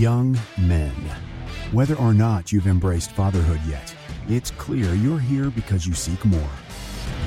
Young 0.00 0.34
men. 0.56 0.94
Whether 1.72 1.94
or 1.96 2.14
not 2.14 2.50
you've 2.52 2.66
embraced 2.66 3.10
fatherhood 3.10 3.60
yet, 3.68 3.94
it's 4.30 4.50
clear 4.52 4.94
you're 4.94 5.18
here 5.18 5.50
because 5.50 5.86
you 5.86 5.92
seek 5.92 6.24
more. 6.24 6.54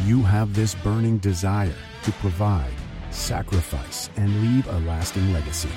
You 0.05 0.23
have 0.23 0.55
this 0.55 0.73
burning 0.73 1.19
desire 1.19 1.75
to 2.01 2.11
provide, 2.13 2.73
sacrifice, 3.11 4.09
and 4.15 4.41
leave 4.41 4.67
a 4.67 4.79
lasting 4.87 5.31
legacy. 5.31 5.69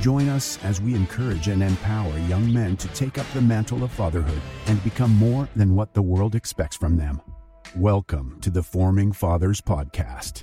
Join 0.00 0.28
us 0.28 0.58
as 0.64 0.80
we 0.80 0.96
encourage 0.96 1.46
and 1.46 1.62
empower 1.62 2.18
young 2.26 2.52
men 2.52 2.76
to 2.78 2.88
take 2.88 3.18
up 3.18 3.26
the 3.34 3.40
mantle 3.40 3.84
of 3.84 3.92
fatherhood 3.92 4.42
and 4.66 4.82
become 4.82 5.14
more 5.14 5.48
than 5.54 5.76
what 5.76 5.94
the 5.94 6.02
world 6.02 6.34
expects 6.34 6.76
from 6.76 6.96
them. 6.96 7.22
Welcome 7.76 8.40
to 8.40 8.50
the 8.50 8.64
Forming 8.64 9.12
Fathers 9.12 9.60
Podcast. 9.60 10.42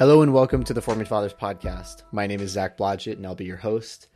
Hello 0.00 0.22
and 0.22 0.32
welcome 0.32 0.64
to 0.64 0.72
the 0.72 0.80
Forming 0.80 1.04
Fathers 1.04 1.34
podcast. 1.34 2.04
My 2.10 2.26
name 2.26 2.40
is 2.40 2.52
Zach 2.52 2.78
Blodgett 2.78 3.16
and 3.18 3.26
I'll 3.26 3.34
be 3.34 3.44
your 3.44 3.58
host. 3.58 4.08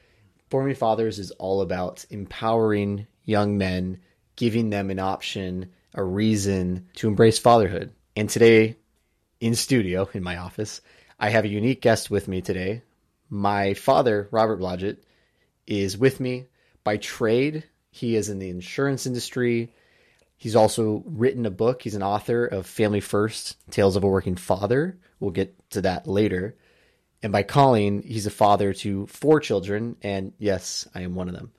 Forming 0.49 0.75
Fathers 0.75 1.19
is 1.19 1.31
all 1.33 1.61
about 1.61 2.07
empowering 2.09 3.07
young 3.27 3.59
men, 3.59 4.01
giving 4.35 4.71
them 4.71 4.89
an 4.89 4.99
option, 4.99 5.71
a 5.93 6.03
reason 6.03 6.89
to 6.95 7.07
embrace 7.07 7.39
fatherhood. 7.39 7.93
And 8.17 8.31
today, 8.31 8.79
in 9.41 9.55
studio, 9.55 10.09
in 10.15 10.23
my 10.23 10.39
office, 10.39 10.81
I 11.21 11.29
have 11.29 11.45
a 11.45 11.49
unique 11.49 11.83
guest 11.83 12.11
with 12.11 12.29
me 12.29 12.41
today. 12.41 12.81
My 13.29 13.75
father, 13.75 14.27
Robert 14.31 14.61
Blodgett, 14.61 15.03
is 15.67 15.99
with 15.99 16.19
me 16.19 16.47
by 16.83 16.97
trade. 16.97 17.63
He 17.91 18.17
is 18.17 18.31
in 18.31 18.39
the 18.39 18.49
insurance 18.49 19.05
industry. 19.05 19.75
He's 20.45 20.57
also 20.57 21.03
written 21.07 21.47
a 21.47 21.51
book. 21.51 21.81
He's 21.81 21.95
an 21.95 22.03
author 22.03 22.45
of 22.45 22.67
Family 22.67 23.01
First 23.01 23.57
Tales 23.71 23.97
of 23.97 24.05
a 24.05 24.07
Working 24.07 24.37
Father. 24.37 24.99
We'll 25.19 25.31
get 25.31 25.55
to 25.71 25.81
that 25.81 26.07
later. 26.07 26.55
And 27.23 27.33
by 27.33 27.45
calling, 27.45 28.03
he's 28.03 28.27
a 28.27 28.31
father 28.31 28.75
to 28.75 29.07
four 29.07 29.41
children. 29.41 29.97
And 30.03 30.35
yes, 30.37 30.87
I 30.95 31.01
am 31.01 31.15
one 31.15 31.29
of 31.29 31.35
them. 31.35 31.53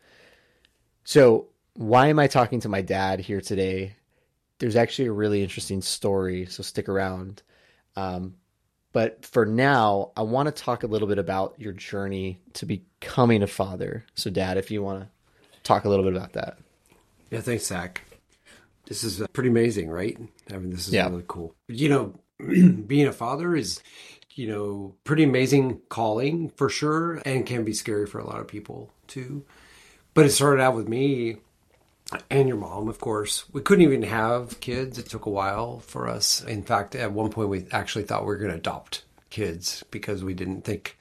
So, 1.04 1.48
why 1.74 2.09
am 2.09 2.20
I 2.20 2.28
talking 2.28 2.59
to 2.59 2.70
my 2.70 2.84
dad 2.84 3.20
here 3.20 3.42
today? 3.42 3.96
There's 4.59 4.76
actually 4.76 5.08
a 5.08 5.14
really 5.14 5.42
interesting 5.42 5.81
story. 5.81 6.46
So, 6.46 6.62
stick 6.62 6.88
around. 6.88 7.42
Um, 7.96 8.36
but 8.94 9.26
for 9.26 9.48
now, 9.48 10.12
I 10.16 10.22
want 10.22 10.46
to 10.46 10.64
talk 10.64 10.84
a 10.84 10.88
little 10.88 11.08
bit 11.08 11.18
about 11.18 11.56
your 11.58 11.74
journey 11.74 12.40
to 12.54 12.68
becoming 12.68 13.42
a 13.42 13.48
father. 13.48 14.06
So, 14.14 14.30
Dad, 14.30 14.59
if 14.59 14.70
you 14.70 14.84
want 14.84 15.02
to 15.02 15.09
talk 15.64 15.86
a 15.86 15.90
little 15.90 16.06
bit 16.06 16.16
about 16.16 16.34
that. 16.34 16.59
Yeah, 17.31 17.42
thanks, 17.42 17.66
Zach. 17.66 18.05
This 18.88 19.03
is 19.03 19.22
uh, 19.22 19.28
pretty 19.33 19.50
amazing, 19.50 19.89
right? 19.89 20.17
I 20.52 20.58
mean, 20.58 20.72
this 20.72 20.88
is 20.88 20.94
Yeah. 20.94 21.09
really 21.09 21.23
cool. 21.28 21.55
You 21.67 21.89
know, 21.89 22.14
being 22.88 23.08
a 23.08 23.11
father 23.14 23.55
is, 23.55 23.81
you 24.36 24.47
know, 24.47 24.95
pretty 25.03 25.23
amazing 25.23 25.81
calling 25.89 26.50
for 26.55 26.69
sure, 26.69 27.22
and 27.25 27.45
can 27.45 27.63
be 27.63 27.73
scary 27.73 28.06
for 28.06 28.19
a 28.19 28.25
lot 28.28 28.39
of 28.39 28.47
people 28.47 28.91
too. 29.08 29.44
But 30.13 30.25
it 30.25 30.31
started 30.31 30.61
out 30.61 30.75
with 30.75 30.88
me 30.88 31.38
and 32.30 32.47
your 32.47 32.58
mom, 32.58 32.88
of 32.88 33.00
course. 33.00 33.45
We 33.52 33.61
couldn't 33.61 33.83
even 33.83 34.03
have 34.03 34.59
kids. 34.59 34.97
It 35.00 35.09
took 35.09 35.25
a 35.25 35.30
while 35.30 35.80
for 35.80 36.08
us. 36.08 36.44
In 36.44 36.63
fact, 36.63 36.95
at 36.95 37.11
one 37.11 37.31
point, 37.31 37.50
we 37.50 37.66
actually 37.72 38.06
thought 38.06 38.22
we 38.22 38.28
were 38.28 38.38
going 38.38 38.52
to 38.52 38.58
adopt 38.58 39.03
kids 39.30 39.83
because 39.91 40.23
we 40.23 40.33
didn't 40.33 40.61
think 40.63 40.97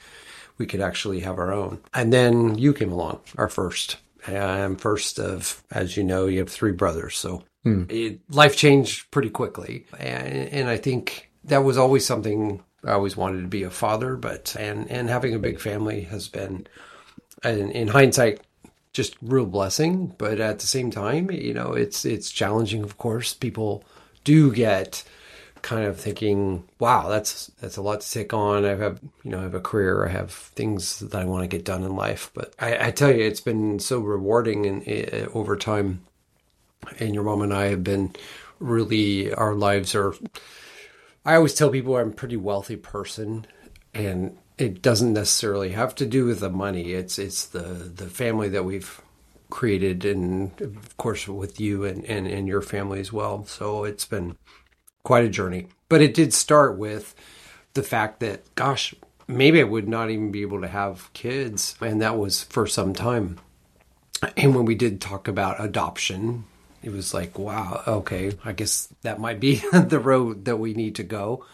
we 0.58 0.66
could 0.66 0.80
actually 0.80 1.20
have 1.20 1.38
our 1.38 1.52
own. 1.52 1.80
And 1.92 2.12
then 2.12 2.56
you 2.58 2.72
came 2.72 2.90
along, 2.90 3.20
our 3.36 3.48
first. 3.48 3.98
I'm 4.26 4.76
first 4.76 5.18
of, 5.20 5.62
as 5.70 5.96
you 5.96 6.02
know, 6.04 6.26
you 6.26 6.38
have 6.38 6.48
three 6.48 6.72
brothers. 6.72 7.16
So 7.16 7.42
Hmm. 7.64 7.84
it, 7.88 8.20
life 8.30 8.56
changed 8.56 9.10
pretty 9.10 9.30
quickly. 9.30 9.86
And, 9.98 10.48
and 10.50 10.68
I 10.68 10.76
think 10.76 11.30
that 11.44 11.64
was 11.64 11.76
always 11.78 12.06
something 12.06 12.62
I 12.84 12.92
always 12.92 13.16
wanted 13.16 13.40
to 13.40 13.48
be 13.48 13.62
a 13.62 13.70
father, 13.70 14.16
but, 14.16 14.54
and, 14.58 14.90
and 14.90 15.08
having 15.08 15.34
a 15.34 15.38
big 15.38 15.58
family 15.58 16.02
has 16.02 16.28
been, 16.28 16.66
in, 17.42 17.70
in 17.70 17.88
hindsight, 17.88 18.42
just 18.92 19.16
real 19.22 19.46
blessing. 19.46 20.14
But 20.18 20.40
at 20.40 20.58
the 20.60 20.66
same 20.66 20.90
time, 20.90 21.30
you 21.30 21.54
know, 21.54 21.72
it's, 21.72 22.04
it's 22.04 22.30
challenging, 22.30 22.84
of 22.84 22.98
course. 22.98 23.32
People 23.32 23.82
do 24.22 24.52
get, 24.52 25.02
kind 25.64 25.86
of 25.86 25.98
thinking, 25.98 26.62
wow, 26.78 27.08
that's 27.08 27.46
that's 27.60 27.78
a 27.78 27.82
lot 27.82 28.02
to 28.02 28.10
take 28.10 28.34
on. 28.34 28.66
I 28.66 28.76
have 28.76 29.00
you 29.24 29.30
know 29.30 29.40
I 29.40 29.42
have 29.44 29.54
a 29.54 29.60
career, 29.60 30.06
I 30.06 30.10
have 30.10 30.30
things 30.30 31.00
that 31.00 31.14
I 31.14 31.24
want 31.24 31.42
to 31.42 31.48
get 31.48 31.64
done 31.64 31.82
in 31.82 31.96
life. 31.96 32.30
But 32.34 32.54
I, 32.60 32.88
I 32.88 32.90
tell 32.90 33.10
you, 33.10 33.24
it's 33.24 33.40
been 33.40 33.78
so 33.78 34.00
rewarding 34.00 34.66
and 34.66 35.28
over 35.28 35.56
time. 35.56 36.04
And 36.98 37.14
your 37.14 37.24
mom 37.24 37.42
and 37.42 37.52
I 37.52 37.66
have 37.66 37.84
been 37.84 38.14
really 38.58 39.32
our 39.32 39.54
lives 39.54 39.94
are. 39.94 40.14
I 41.24 41.36
always 41.36 41.54
tell 41.54 41.70
people 41.70 41.96
I'm 41.96 42.10
a 42.10 42.12
pretty 42.14 42.36
wealthy 42.36 42.76
person, 42.76 43.46
and 43.92 44.36
it 44.58 44.82
doesn't 44.82 45.12
necessarily 45.12 45.70
have 45.70 45.94
to 45.96 46.06
do 46.06 46.26
with 46.26 46.40
the 46.40 46.50
money. 46.50 46.92
It's 46.92 47.18
it's 47.18 47.46
the 47.46 47.62
the 47.62 48.06
family 48.06 48.48
that 48.50 48.64
we've 48.64 49.00
created, 49.50 50.04
and 50.04 50.58
of 50.60 50.96
course 50.96 51.26
with 51.28 51.60
you 51.60 51.84
and 51.84 52.04
and, 52.04 52.26
and 52.26 52.48
your 52.48 52.62
family 52.62 53.00
as 53.00 53.12
well. 53.12 53.44
So 53.46 53.84
it's 53.84 54.04
been 54.04 54.36
quite 55.04 55.24
a 55.24 55.28
journey. 55.28 55.68
But 55.88 56.02
it 56.02 56.14
did 56.14 56.32
start 56.32 56.76
with 56.76 57.14
the 57.74 57.82
fact 57.82 58.20
that, 58.20 58.42
gosh, 58.54 58.94
maybe 59.28 59.60
I 59.60 59.64
would 59.64 59.88
not 59.88 60.10
even 60.10 60.32
be 60.32 60.42
able 60.42 60.60
to 60.60 60.68
have 60.68 61.12
kids. 61.12 61.76
And 61.80 62.00
that 62.00 62.18
was 62.18 62.42
for 62.42 62.66
some 62.66 62.94
time. 62.94 63.38
And 64.36 64.54
when 64.54 64.64
we 64.64 64.74
did 64.74 65.00
talk 65.00 65.28
about 65.28 65.62
adoption, 65.62 66.44
it 66.84 66.92
was 66.92 67.14
like, 67.14 67.38
wow, 67.38 67.82
okay, 67.86 68.32
I 68.44 68.52
guess 68.52 68.88
that 69.02 69.18
might 69.18 69.40
be 69.40 69.62
the 69.72 69.98
road 69.98 70.44
that 70.44 70.58
we 70.58 70.74
need 70.74 70.94
to 70.96 71.02
go. 71.02 71.44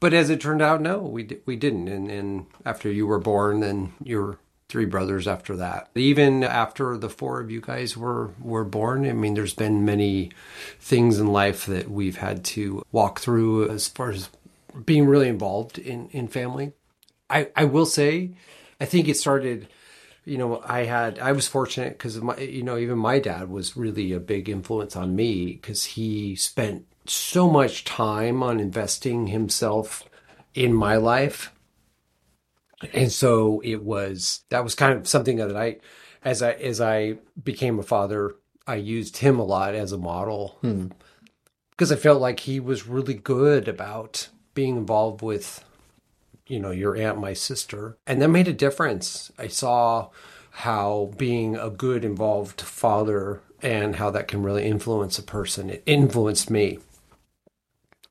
But 0.00 0.12
as 0.12 0.30
it 0.30 0.40
turned 0.40 0.62
out, 0.62 0.80
no, 0.80 0.98
we 0.98 1.24
di- 1.24 1.40
we 1.46 1.56
didn't. 1.56 1.88
And, 1.88 2.10
and 2.10 2.46
after 2.64 2.90
you 2.90 3.06
were 3.06 3.18
born, 3.18 3.60
then 3.60 3.92
your 4.02 4.38
three 4.68 4.84
brothers 4.84 5.26
after 5.26 5.56
that. 5.56 5.88
Even 5.94 6.44
after 6.44 6.96
the 6.96 7.08
four 7.08 7.40
of 7.40 7.50
you 7.50 7.60
guys 7.60 7.96
were 7.96 8.30
were 8.40 8.64
born, 8.64 9.08
I 9.08 9.12
mean, 9.12 9.34
there's 9.34 9.54
been 9.54 9.84
many 9.84 10.30
things 10.78 11.18
in 11.18 11.28
life 11.28 11.66
that 11.66 11.90
we've 11.90 12.18
had 12.18 12.44
to 12.44 12.84
walk 12.92 13.20
through 13.20 13.70
as 13.70 13.88
far 13.88 14.10
as 14.10 14.28
being 14.84 15.06
really 15.06 15.28
involved 15.28 15.78
in 15.78 16.08
in 16.10 16.28
family. 16.28 16.72
I 17.30 17.48
I 17.56 17.64
will 17.64 17.86
say, 17.86 18.30
I 18.80 18.84
think 18.84 19.08
it 19.08 19.16
started. 19.16 19.68
You 20.28 20.38
know, 20.38 20.62
I 20.64 20.84
had 20.84 21.18
I 21.18 21.32
was 21.32 21.48
fortunate 21.48 21.92
because 21.92 22.20
my 22.20 22.36
you 22.36 22.62
know 22.62 22.76
even 22.76 22.98
my 22.98 23.18
dad 23.18 23.48
was 23.48 23.76
really 23.76 24.12
a 24.12 24.20
big 24.20 24.48
influence 24.48 24.94
on 24.94 25.16
me 25.16 25.54
because 25.54 25.84
he 25.84 26.36
spent 26.36 26.86
so 27.06 27.50
much 27.50 27.84
time 27.84 28.42
on 28.42 28.60
investing 28.60 29.28
himself 29.28 30.04
in 30.54 30.74
my 30.74 30.96
life. 30.96 31.52
And 32.92 33.10
so 33.10 33.60
it 33.64 33.82
was 33.82 34.44
that 34.50 34.62
was 34.62 34.74
kind 34.74 34.98
of 34.98 35.08
something 35.08 35.36
that 35.36 35.56
I 35.56 35.78
as 36.24 36.42
I 36.42 36.52
as 36.52 36.80
I 36.80 37.18
became 37.42 37.78
a 37.78 37.82
father 37.82 38.36
I 38.66 38.76
used 38.76 39.16
him 39.16 39.38
a 39.38 39.44
lot 39.44 39.74
as 39.74 39.92
a 39.92 39.98
model. 39.98 40.58
Hmm. 40.60 40.88
Because 41.70 41.90
I 41.90 41.96
felt 41.96 42.20
like 42.20 42.40
he 42.40 42.60
was 42.60 42.86
really 42.86 43.14
good 43.14 43.66
about 43.66 44.28
being 44.52 44.76
involved 44.76 45.22
with 45.22 45.64
you 46.48 46.58
know 46.58 46.70
your 46.70 46.96
aunt 46.96 47.18
my 47.18 47.32
sister 47.32 47.96
and 48.06 48.20
that 48.20 48.28
made 48.28 48.48
a 48.48 48.52
difference. 48.52 49.30
I 49.38 49.46
saw 49.46 50.08
how 50.50 51.12
being 51.16 51.56
a 51.56 51.70
good 51.70 52.04
involved 52.04 52.60
father 52.60 53.40
and 53.62 53.96
how 53.96 54.10
that 54.10 54.28
can 54.28 54.42
really 54.42 54.64
influence 54.64 55.18
a 55.18 55.22
person. 55.22 55.70
It 55.70 55.82
influenced 55.86 56.50
me. 56.50 56.78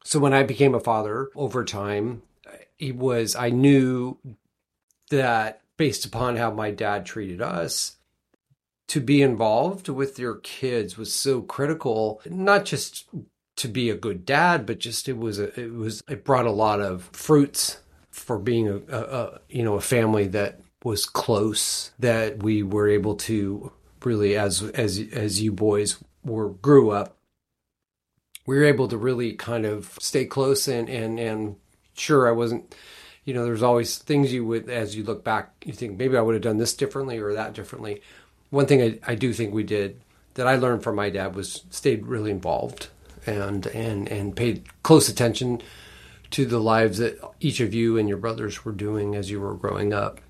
So 0.03 0.19
when 0.19 0.33
I 0.33 0.43
became 0.43 0.73
a 0.73 0.79
father 0.79 1.29
over 1.35 1.65
time 1.65 2.21
it 2.79 2.95
was 2.95 3.35
I 3.35 3.49
knew 3.49 4.17
that 5.09 5.61
based 5.77 6.05
upon 6.05 6.37
how 6.37 6.51
my 6.51 6.71
dad 6.71 7.05
treated 7.05 7.41
us 7.41 7.97
to 8.87 9.01
be 9.01 9.21
involved 9.21 9.89
with 9.89 10.17
your 10.17 10.35
kids 10.35 10.97
was 10.97 11.13
so 11.13 11.41
critical 11.41 12.21
not 12.25 12.65
just 12.65 13.09
to 13.57 13.67
be 13.67 13.89
a 13.89 13.95
good 13.95 14.25
dad 14.25 14.65
but 14.65 14.79
just 14.79 15.09
it 15.09 15.17
was 15.17 15.39
a, 15.39 15.59
it 15.59 15.73
was 15.73 16.01
it 16.09 16.23
brought 16.23 16.45
a 16.45 16.51
lot 16.51 16.79
of 16.79 17.09
fruits 17.11 17.79
for 18.17 18.37
being 18.39 18.67
a, 18.67 18.77
a, 18.89 18.99
a 18.99 19.41
you 19.49 19.63
know 19.63 19.75
a 19.75 19.81
family 19.81 20.27
that 20.27 20.59
was 20.83 21.05
close 21.05 21.91
that 21.99 22.41
we 22.41 22.63
were 22.63 22.89
able 22.89 23.15
to 23.15 23.71
really 24.03 24.35
as 24.35 24.63
as 24.63 24.99
as 25.13 25.41
you 25.41 25.51
boys 25.51 25.97
were 26.23 26.49
grew 26.49 26.91
up 26.91 27.17
we 28.45 28.57
were 28.57 28.65
able 28.65 28.87
to 28.87 28.97
really 28.97 29.33
kind 29.33 29.65
of 29.65 29.97
stay 29.99 30.25
close 30.25 30.67
and 30.67 30.89
and 30.89 31.19
and 31.19 31.55
sure 31.93 32.27
I 32.27 32.31
wasn't 32.31 32.75
you 33.23 33.33
know 33.33 33.45
there's 33.45 33.63
always 33.63 33.97
things 33.97 34.33
you 34.33 34.45
would 34.45 34.69
as 34.69 34.95
you 34.95 35.03
look 35.03 35.23
back 35.23 35.53
you 35.63 35.73
think 35.73 35.97
maybe 35.97 36.17
I 36.17 36.21
would 36.21 36.35
have 36.35 36.43
done 36.43 36.57
this 36.57 36.73
differently 36.73 37.19
or 37.19 37.33
that 37.33 37.53
differently. 37.53 38.01
One 38.49 38.65
thing 38.65 38.81
I, 38.81 39.11
I 39.11 39.15
do 39.15 39.33
think 39.33 39.53
we 39.53 39.63
did 39.63 40.01
that 40.35 40.47
I 40.47 40.55
learned 40.55 40.83
from 40.83 40.95
my 40.95 41.09
dad 41.09 41.35
was 41.35 41.65
stayed 41.69 42.07
really 42.07 42.31
involved 42.31 42.87
and 43.25 43.67
and 43.67 44.07
and 44.09 44.35
paid 44.35 44.63
close 44.83 45.07
attention 45.07 45.61
to 46.31 46.45
the 46.45 46.59
lives 46.59 46.97
that 46.99 47.19
each 47.39 47.59
of 47.59 47.73
you 47.73 47.97
and 47.97 48.09
your 48.09 48.17
brothers 48.17 48.65
were 48.65 48.71
doing 48.71 49.15
as 49.15 49.31
you 49.31 49.39
were 49.39 49.55
growing 49.55 49.93
up 49.93 50.21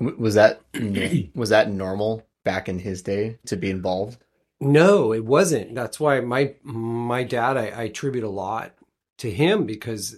Was 0.00 0.34
that 0.34 0.60
was 1.34 1.50
that 1.50 1.70
normal 1.70 2.26
back 2.44 2.68
in 2.68 2.80
his 2.80 3.02
day 3.02 3.38
to 3.46 3.56
be 3.56 3.70
involved? 3.70 4.18
No, 4.60 5.12
it 5.12 5.24
wasn't. 5.24 5.74
That's 5.74 6.00
why 6.00 6.20
my 6.20 6.54
my 6.62 7.24
dad 7.24 7.56
I, 7.56 7.66
I 7.68 7.82
attribute 7.84 8.24
a 8.24 8.28
lot 8.28 8.74
to 9.18 9.30
him 9.30 9.66
because 9.66 10.16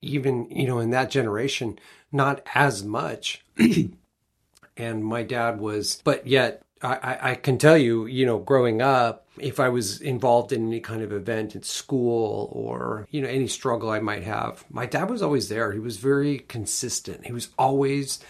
even 0.00 0.50
you 0.50 0.66
know 0.66 0.78
in 0.78 0.90
that 0.90 1.10
generation, 1.10 1.78
not 2.12 2.42
as 2.54 2.84
much 2.84 3.44
And 4.78 5.04
my 5.04 5.24
dad 5.24 5.58
was, 5.60 6.00
but 6.04 6.26
yet 6.26 6.62
I, 6.82 7.18
I 7.30 7.34
can 7.34 7.58
tell 7.58 7.76
you, 7.76 8.06
you 8.06 8.24
know, 8.24 8.38
growing 8.38 8.80
up, 8.82 9.26
if 9.38 9.60
I 9.60 9.68
was 9.68 10.00
involved 10.00 10.52
in 10.52 10.66
any 10.66 10.80
kind 10.80 11.02
of 11.02 11.12
event 11.12 11.56
at 11.56 11.64
school 11.64 12.48
or, 12.52 13.06
you 13.10 13.20
know, 13.20 13.28
any 13.28 13.46
struggle 13.46 13.90
I 13.90 14.00
might 14.00 14.24
have, 14.24 14.64
my 14.70 14.86
dad 14.86 15.10
was 15.10 15.22
always 15.22 15.48
there. 15.48 15.72
He 15.72 15.78
was 15.78 15.96
very 15.96 16.40
consistent. 16.40 17.26
He 17.26 17.32
was 17.32 17.48
always 17.58 18.20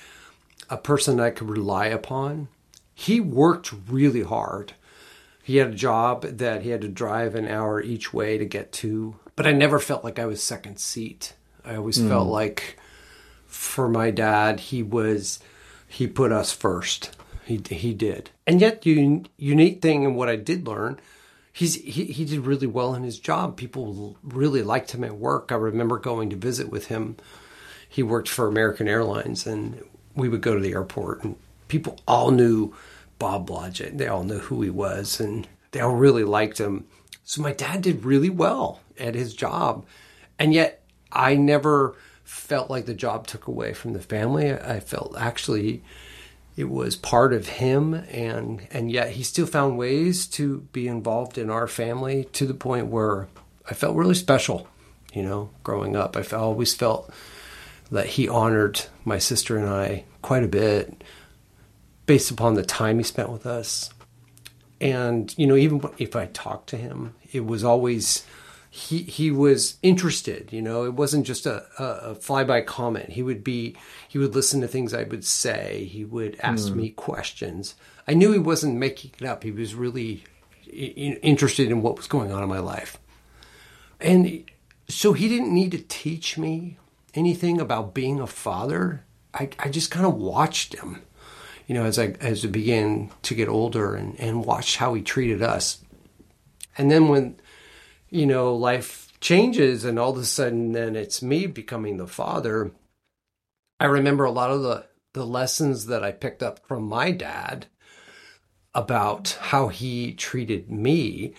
a 0.70 0.76
person 0.76 1.20
I 1.20 1.30
could 1.30 1.48
rely 1.48 1.86
upon. 1.86 2.48
He 2.94 3.20
worked 3.20 3.72
really 3.88 4.22
hard. 4.22 4.74
He 5.42 5.56
had 5.56 5.68
a 5.68 5.74
job 5.74 6.22
that 6.22 6.62
he 6.62 6.70
had 6.70 6.82
to 6.82 6.88
drive 6.88 7.34
an 7.34 7.48
hour 7.48 7.80
each 7.80 8.12
way 8.12 8.36
to 8.36 8.44
get 8.44 8.72
to, 8.72 9.16
but 9.34 9.46
I 9.46 9.52
never 9.52 9.78
felt 9.78 10.04
like 10.04 10.18
I 10.18 10.26
was 10.26 10.42
second 10.42 10.78
seat. 10.78 11.32
I 11.64 11.76
always 11.76 11.98
mm. 11.98 12.08
felt 12.08 12.28
like 12.28 12.78
for 13.46 13.88
my 13.88 14.10
dad, 14.10 14.60
he 14.60 14.82
was, 14.82 15.40
he 15.86 16.06
put 16.06 16.32
us 16.32 16.52
first 16.52 17.17
he 17.48 17.60
he 17.70 17.94
did. 17.94 18.30
And 18.46 18.60
yet, 18.60 18.82
the 18.82 19.24
unique 19.38 19.80
thing 19.80 20.04
and 20.04 20.14
what 20.14 20.28
I 20.28 20.36
did 20.36 20.66
learn, 20.66 21.00
he's 21.52 21.76
he 21.76 22.04
he 22.04 22.24
did 22.24 22.40
really 22.40 22.66
well 22.66 22.94
in 22.94 23.02
his 23.02 23.18
job. 23.18 23.56
People 23.56 24.18
really 24.22 24.62
liked 24.62 24.92
him 24.92 25.02
at 25.02 25.16
work. 25.16 25.50
I 25.50 25.54
remember 25.54 25.98
going 25.98 26.28
to 26.30 26.36
visit 26.36 26.70
with 26.70 26.86
him. 26.86 27.16
He 27.88 28.02
worked 28.02 28.28
for 28.28 28.46
American 28.46 28.86
Airlines, 28.86 29.46
and 29.46 29.82
we 30.14 30.28
would 30.28 30.42
go 30.42 30.54
to 30.54 30.60
the 30.60 30.72
airport, 30.72 31.24
and 31.24 31.36
people 31.68 31.98
all 32.06 32.30
knew 32.30 32.74
Bob 33.18 33.48
Blodgett. 33.48 33.96
They 33.96 34.08
all 34.08 34.24
knew 34.24 34.40
who 34.40 34.60
he 34.60 34.70
was, 34.70 35.18
and 35.18 35.48
they 35.70 35.80
all 35.80 35.94
really 35.94 36.24
liked 36.24 36.58
him. 36.58 36.84
So 37.24 37.40
my 37.40 37.52
dad 37.52 37.80
did 37.80 38.04
really 38.04 38.30
well 38.30 38.80
at 38.98 39.14
his 39.14 39.32
job, 39.32 39.86
and 40.38 40.52
yet 40.52 40.82
I 41.10 41.34
never 41.34 41.96
felt 42.24 42.68
like 42.68 42.84
the 42.84 42.92
job 42.92 43.26
took 43.26 43.46
away 43.46 43.72
from 43.72 43.94
the 43.94 44.02
family. 44.02 44.52
I 44.52 44.80
felt 44.80 45.16
actually 45.18 45.82
it 46.58 46.68
was 46.68 46.96
part 46.96 47.32
of 47.32 47.46
him 47.46 47.94
and 47.94 48.66
and 48.72 48.90
yet 48.90 49.10
he 49.10 49.22
still 49.22 49.46
found 49.46 49.78
ways 49.78 50.26
to 50.26 50.58
be 50.72 50.88
involved 50.88 51.38
in 51.38 51.50
our 51.50 51.68
family 51.68 52.24
to 52.32 52.46
the 52.46 52.52
point 52.52 52.88
where 52.88 53.28
I 53.70 53.74
felt 53.74 53.94
really 53.94 54.16
special 54.16 54.66
you 55.14 55.22
know 55.22 55.50
growing 55.62 55.94
up. 55.94 56.16
I 56.16 56.36
always 56.36 56.74
felt 56.74 57.10
that 57.92 58.06
he 58.06 58.28
honored 58.28 58.82
my 59.04 59.18
sister 59.18 59.56
and 59.56 59.68
I 59.68 60.02
quite 60.20 60.42
a 60.42 60.48
bit 60.48 61.04
based 62.06 62.32
upon 62.32 62.54
the 62.54 62.64
time 62.64 62.98
he 62.98 63.04
spent 63.04 63.30
with 63.30 63.46
us. 63.46 63.90
And 64.80 65.32
you 65.38 65.46
know 65.46 65.54
even 65.54 65.80
if 65.98 66.16
I 66.16 66.26
talked 66.26 66.70
to 66.70 66.76
him 66.76 67.14
it 67.30 67.46
was 67.46 67.62
always 67.62 68.26
he 68.70 69.02
he 69.02 69.30
was 69.30 69.76
interested 69.82 70.52
you 70.52 70.62
know? 70.62 70.84
It 70.84 70.94
wasn't 70.94 71.26
just 71.26 71.46
a, 71.46 71.64
a, 71.78 72.10
a 72.10 72.14
flyby 72.14 72.64
comment. 72.66 73.10
He 73.10 73.22
would 73.22 73.42
be 73.42 73.76
he 74.08 74.18
would 74.18 74.34
listen 74.34 74.60
to 74.60 74.68
things 74.68 74.94
i 74.94 75.04
would 75.04 75.24
say. 75.24 75.84
He 75.84 76.04
would 76.04 76.38
ask 76.40 76.68
mm. 76.68 76.76
me 76.76 76.90
questions. 76.90 77.74
I 78.06 78.14
knew 78.14 78.32
he 78.32 78.38
wasn't 78.38 78.76
making 78.76 79.12
it 79.20 79.26
up. 79.26 79.42
He 79.42 79.50
was 79.50 79.74
really 79.74 80.24
interested 80.66 81.70
in 81.70 81.82
what 81.82 81.96
was 81.96 82.06
going 82.06 82.32
on 82.32 82.42
in 82.42 82.48
my 82.48 82.58
life. 82.58 82.98
And 84.00 84.44
so 84.88 85.12
he 85.12 85.28
didn't 85.28 85.52
need 85.52 85.72
to 85.72 85.78
teach 85.78 86.38
me 86.38 86.78
anything 87.14 87.60
about 87.60 87.94
being 87.94 88.20
a 88.20 88.26
father. 88.26 89.04
I, 89.34 89.50
I 89.58 89.68
just 89.68 89.90
kind 89.90 90.06
of 90.06 90.14
watched 90.14 90.74
him 90.74 91.02
you 91.66 91.74
know 91.74 91.84
as 91.84 91.98
i 91.98 92.06
as 92.20 92.44
i 92.44 92.48
began 92.48 93.10
to 93.22 93.34
get 93.34 93.46
older 93.46 93.94
and 93.94 94.18
and 94.18 94.44
watched 94.44 94.76
how 94.76 94.94
he 94.94 95.02
treated 95.02 95.42
us. 95.42 95.84
And 96.76 96.90
then 96.90 97.08
when 97.08 97.36
you 98.10 98.26
know, 98.26 98.54
life 98.54 99.12
changes 99.20 99.84
and 99.84 99.98
all 99.98 100.10
of 100.10 100.18
a 100.18 100.24
sudden 100.24 100.72
then 100.72 100.96
it's 100.96 101.22
me 101.22 101.46
becoming 101.46 101.96
the 101.96 102.06
father. 102.06 102.70
I 103.80 103.86
remember 103.86 104.24
a 104.24 104.30
lot 104.30 104.50
of 104.50 104.62
the, 104.62 104.86
the 105.12 105.26
lessons 105.26 105.86
that 105.86 106.04
I 106.04 106.12
picked 106.12 106.42
up 106.42 106.66
from 106.66 106.84
my 106.84 107.10
dad 107.10 107.66
about 108.74 109.36
how 109.40 109.68
he 109.68 110.12
treated 110.12 110.70
me 110.70 111.34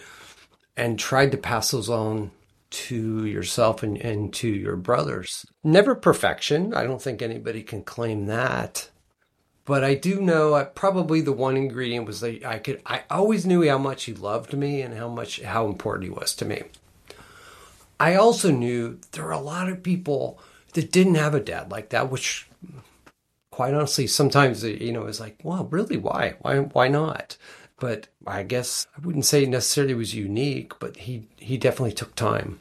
and 0.76 0.98
tried 0.98 1.32
to 1.32 1.38
pass 1.38 1.72
those 1.72 1.90
on 1.90 2.32
to 2.72 3.26
yourself 3.26 3.84
and, 3.84 3.98
and 3.98 4.34
to 4.34 4.48
your 4.48 4.76
brothers. 4.76 5.46
Never 5.64 5.96
perfection. 5.96 6.74
I 6.74 6.84
don't 6.84 7.02
think 7.02 7.22
anybody 7.22 7.64
can 7.64 7.84
claim 7.84 8.28
that. 8.28 8.90
But 9.70 9.84
I 9.84 9.94
do 9.94 10.20
know 10.20 10.56
I, 10.56 10.64
probably 10.64 11.22
the 11.22 11.32
one 11.32 11.56
ingredient 11.56 12.08
was 12.08 12.22
that 12.22 12.44
I 12.44 12.58
could 12.58 12.82
I 12.88 13.04
always 13.08 13.46
knew 13.46 13.70
how 13.70 13.78
much 13.78 14.06
he 14.06 14.14
loved 14.16 14.52
me 14.54 14.82
and 14.82 14.96
how 14.96 15.10
much 15.10 15.40
how 15.42 15.68
important 15.68 16.06
he 16.06 16.10
was 16.10 16.34
to 16.38 16.46
me. 16.46 16.64
I 18.00 18.16
also 18.16 18.50
knew 18.50 18.98
there 19.12 19.26
were 19.26 19.32
a 19.32 19.40
lot 19.40 19.70
of 19.70 19.84
people 19.84 20.40
that 20.74 20.92
didn't 20.92 21.22
have 21.22 21.36
a 21.36 21.40
dad 21.40 21.70
like 21.70 21.90
that, 21.90 22.10
which 22.10 22.50
quite 23.52 23.76
honestly 23.76 24.08
sometimes 24.08 24.64
you 24.64 24.92
know 24.92 25.06
is 25.06 25.20
like, 25.20 25.38
well, 25.44 25.66
really, 25.66 25.98
why, 25.98 26.34
why, 26.40 26.62
why 26.62 26.88
not? 26.88 27.38
But 27.80 28.08
I 28.26 28.42
guess 28.42 28.88
I 28.98 29.06
wouldn't 29.06 29.26
say 29.26 29.46
necessarily 29.46 29.94
was 29.94 30.16
unique, 30.16 30.80
but 30.80 30.98
he 30.98 31.28
he 31.38 31.60
definitely 31.60 31.94
took 31.94 32.16
time, 32.16 32.58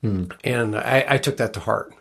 hmm. 0.00 0.24
and 0.42 0.74
I, 0.74 1.04
I 1.06 1.18
took 1.18 1.36
that 1.36 1.52
to 1.52 1.60
heart. 1.60 1.92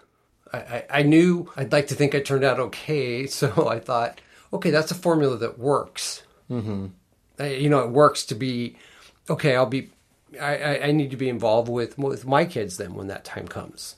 I, 0.53 0.85
I, 0.89 1.03
knew 1.03 1.51
I'd 1.57 1.71
like 1.71 1.87
to 1.87 1.95
think 1.95 2.15
I 2.15 2.21
turned 2.21 2.43
out 2.45 2.59
okay, 2.59 3.27
so 3.39 3.67
I 3.67 3.79
thought, 3.79 4.21
okay, 4.53 4.71
that's 4.71 4.91
a 4.91 4.95
formula 4.95 5.37
that 5.37 5.59
works. 5.59 6.23
Mm-hmm. 6.49 6.87
I, 7.39 7.53
you 7.53 7.69
know, 7.69 7.79
it 7.79 7.89
works 7.89 8.25
to 8.27 8.35
be 8.35 8.75
okay. 9.29 9.55
I'll 9.55 9.65
be. 9.65 9.89
I, 10.39 10.79
I 10.79 10.91
need 10.91 11.11
to 11.11 11.17
be 11.17 11.27
involved 11.27 11.69
with 11.69 11.97
with 11.97 12.25
my 12.25 12.45
kids 12.45 12.77
then 12.77 12.93
when 12.93 13.07
that 13.07 13.25
time 13.25 13.47
comes, 13.47 13.95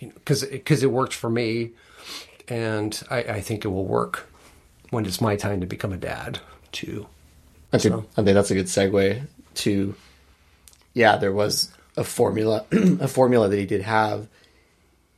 because 0.00 0.42
you 0.42 0.48
know, 0.48 0.52
because 0.56 0.82
it 0.82 0.90
worked 0.90 1.14
for 1.14 1.30
me, 1.30 1.70
and 2.48 3.00
I, 3.10 3.18
I 3.18 3.40
think 3.40 3.64
it 3.64 3.68
will 3.68 3.86
work 3.86 4.28
when 4.90 5.06
it's 5.06 5.20
my 5.20 5.36
time 5.36 5.60
to 5.60 5.66
become 5.66 5.92
a 5.92 5.96
dad 5.96 6.40
too. 6.72 7.06
I 7.72 7.78
think, 7.78 7.94
so. 7.94 8.06
I 8.16 8.24
think 8.24 8.34
that's 8.34 8.50
a 8.50 8.54
good 8.54 8.66
segue 8.66 9.26
to, 9.56 9.94
yeah, 10.94 11.16
there 11.16 11.32
was 11.32 11.70
a 11.96 12.04
formula, 12.04 12.64
a 12.72 13.08
formula 13.08 13.48
that 13.48 13.58
he 13.58 13.66
did 13.66 13.82
have, 13.82 14.26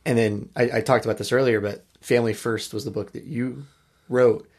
and 0.05 0.17
then 0.17 0.49
I, 0.55 0.77
I 0.77 0.81
talked 0.81 1.05
about 1.05 1.17
this 1.17 1.31
earlier, 1.31 1.61
but 1.61 1.85
Family 2.01 2.33
First 2.33 2.73
was 2.73 2.83
the 2.83 2.91
book 2.91 3.13
that 3.13 3.23
you 3.23 3.65
wrote, 4.09 4.49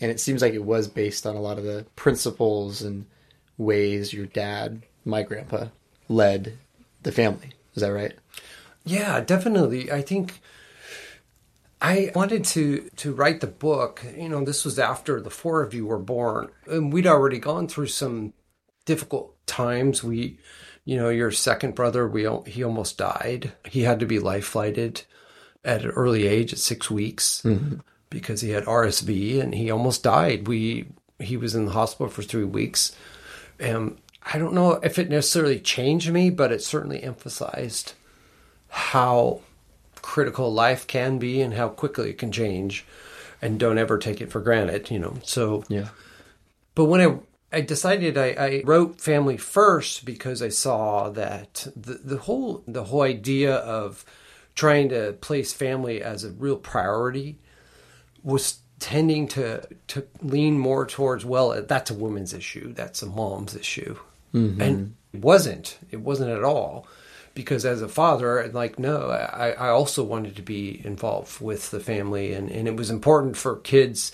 and 0.00 0.10
it 0.10 0.20
seems 0.20 0.42
like 0.42 0.54
it 0.54 0.64
was 0.64 0.88
based 0.88 1.26
on 1.26 1.36
a 1.36 1.40
lot 1.40 1.58
of 1.58 1.64
the 1.64 1.86
principles 1.96 2.82
and 2.82 3.06
ways 3.56 4.12
your 4.12 4.26
dad, 4.26 4.82
my 5.04 5.22
grandpa, 5.22 5.66
led 6.08 6.58
the 7.02 7.12
family. 7.12 7.50
Is 7.74 7.82
that 7.82 7.92
right? 7.92 8.14
Yeah, 8.84 9.20
definitely. 9.20 9.90
I 9.90 10.02
think 10.02 10.40
I 11.80 12.10
wanted 12.14 12.44
to 12.46 12.90
to 12.96 13.14
write 13.14 13.40
the 13.40 13.46
book. 13.46 14.04
You 14.16 14.28
know, 14.28 14.44
this 14.44 14.64
was 14.64 14.78
after 14.78 15.20
the 15.20 15.30
four 15.30 15.62
of 15.62 15.74
you 15.74 15.86
were 15.86 15.98
born, 15.98 16.50
and 16.66 16.92
we'd 16.92 17.06
already 17.06 17.38
gone 17.38 17.68
through 17.68 17.88
some 17.88 18.32
difficult 18.84 19.34
times. 19.46 20.04
We, 20.04 20.38
you 20.84 20.96
know, 20.96 21.08
your 21.08 21.30
second 21.30 21.74
brother, 21.74 22.06
we 22.06 22.28
he 22.46 22.62
almost 22.62 22.98
died. 22.98 23.52
He 23.64 23.82
had 23.82 24.00
to 24.00 24.06
be 24.06 24.18
life 24.18 24.44
flighted 24.44 25.02
at 25.64 25.84
an 25.84 25.90
early 25.90 26.26
age, 26.26 26.52
at 26.52 26.58
six 26.58 26.90
weeks. 26.90 27.42
Mm-hmm 27.44 27.76
because 28.14 28.40
he 28.40 28.50
had 28.50 28.64
RSV 28.64 29.40
and 29.40 29.54
he 29.54 29.70
almost 29.70 30.02
died. 30.02 30.48
We 30.48 30.86
he 31.18 31.36
was 31.36 31.54
in 31.54 31.66
the 31.66 31.72
hospital 31.72 32.08
for 32.08 32.22
three 32.22 32.44
weeks. 32.44 32.96
And 33.58 33.98
I 34.22 34.38
don't 34.38 34.54
know 34.54 34.72
if 34.82 34.98
it 34.98 35.10
necessarily 35.10 35.60
changed 35.60 36.10
me, 36.10 36.30
but 36.30 36.52
it 36.52 36.62
certainly 36.62 37.02
emphasized 37.02 37.92
how 38.68 39.40
critical 39.96 40.52
life 40.52 40.86
can 40.86 41.18
be 41.18 41.40
and 41.40 41.54
how 41.54 41.68
quickly 41.68 42.10
it 42.10 42.18
can 42.18 42.32
change. 42.32 42.86
And 43.42 43.60
don't 43.60 43.78
ever 43.78 43.98
take 43.98 44.20
it 44.20 44.30
for 44.30 44.40
granted, 44.40 44.90
you 44.90 44.98
know. 44.98 45.18
So 45.24 45.64
yeah. 45.68 45.88
But 46.74 46.86
when 46.86 47.00
I 47.00 47.18
I 47.52 47.60
decided 47.60 48.16
I, 48.16 48.28
I, 48.28 48.62
wrote 48.64 49.00
family 49.00 49.36
first 49.36 50.04
because 50.04 50.42
I 50.42 50.48
saw 50.48 51.10
that 51.10 51.66
the, 51.76 51.94
the 51.94 52.18
whole 52.18 52.64
the 52.66 52.84
whole 52.84 53.02
idea 53.02 53.56
of 53.56 54.04
trying 54.54 54.88
to 54.88 55.12
place 55.20 55.52
family 55.52 56.02
as 56.02 56.24
a 56.24 56.30
real 56.30 56.56
priority 56.56 57.38
was 58.24 58.58
tending 58.80 59.28
to 59.28 59.62
to 59.86 60.04
lean 60.20 60.58
more 60.58 60.84
towards 60.84 61.24
well 61.24 61.62
that's 61.62 61.90
a 61.90 61.94
woman's 61.94 62.34
issue 62.34 62.72
that's 62.72 63.02
a 63.02 63.06
mom's 63.06 63.54
issue. 63.54 63.96
Mm-hmm. 64.34 64.60
and 64.60 64.96
it 65.12 65.20
wasn't 65.20 65.78
it 65.90 66.00
wasn't 66.00 66.30
at 66.30 66.42
all. 66.42 66.88
Because 67.34 67.64
as 67.64 67.82
a 67.82 67.88
father 67.88 68.50
like 68.52 68.78
no 68.78 69.10
I, 69.10 69.50
I 69.52 69.68
also 69.68 70.02
wanted 70.02 70.36
to 70.36 70.42
be 70.42 70.80
involved 70.84 71.40
with 71.40 71.70
the 71.70 71.80
family. 71.80 72.32
And, 72.32 72.50
and 72.50 72.66
it 72.66 72.76
was 72.76 72.90
important 72.90 73.36
for 73.36 73.56
kids 73.56 74.12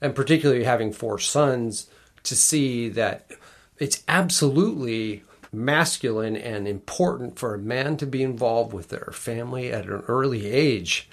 and 0.00 0.14
particularly 0.14 0.64
having 0.64 0.92
four 0.92 1.18
sons 1.18 1.88
to 2.24 2.36
see 2.36 2.88
that 2.90 3.30
it's 3.78 4.02
absolutely 4.08 5.22
masculine 5.52 6.36
and 6.36 6.68
important 6.68 7.38
for 7.38 7.54
a 7.54 7.58
man 7.58 7.96
to 7.96 8.06
be 8.06 8.22
involved 8.22 8.72
with 8.72 8.88
their 8.88 9.10
family 9.12 9.72
at 9.72 9.86
an 9.86 10.02
early 10.08 10.46
age 10.46 11.08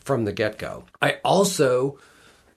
from 0.00 0.24
the 0.24 0.32
get 0.32 0.58
go. 0.58 0.84
I 1.00 1.18
also, 1.24 1.98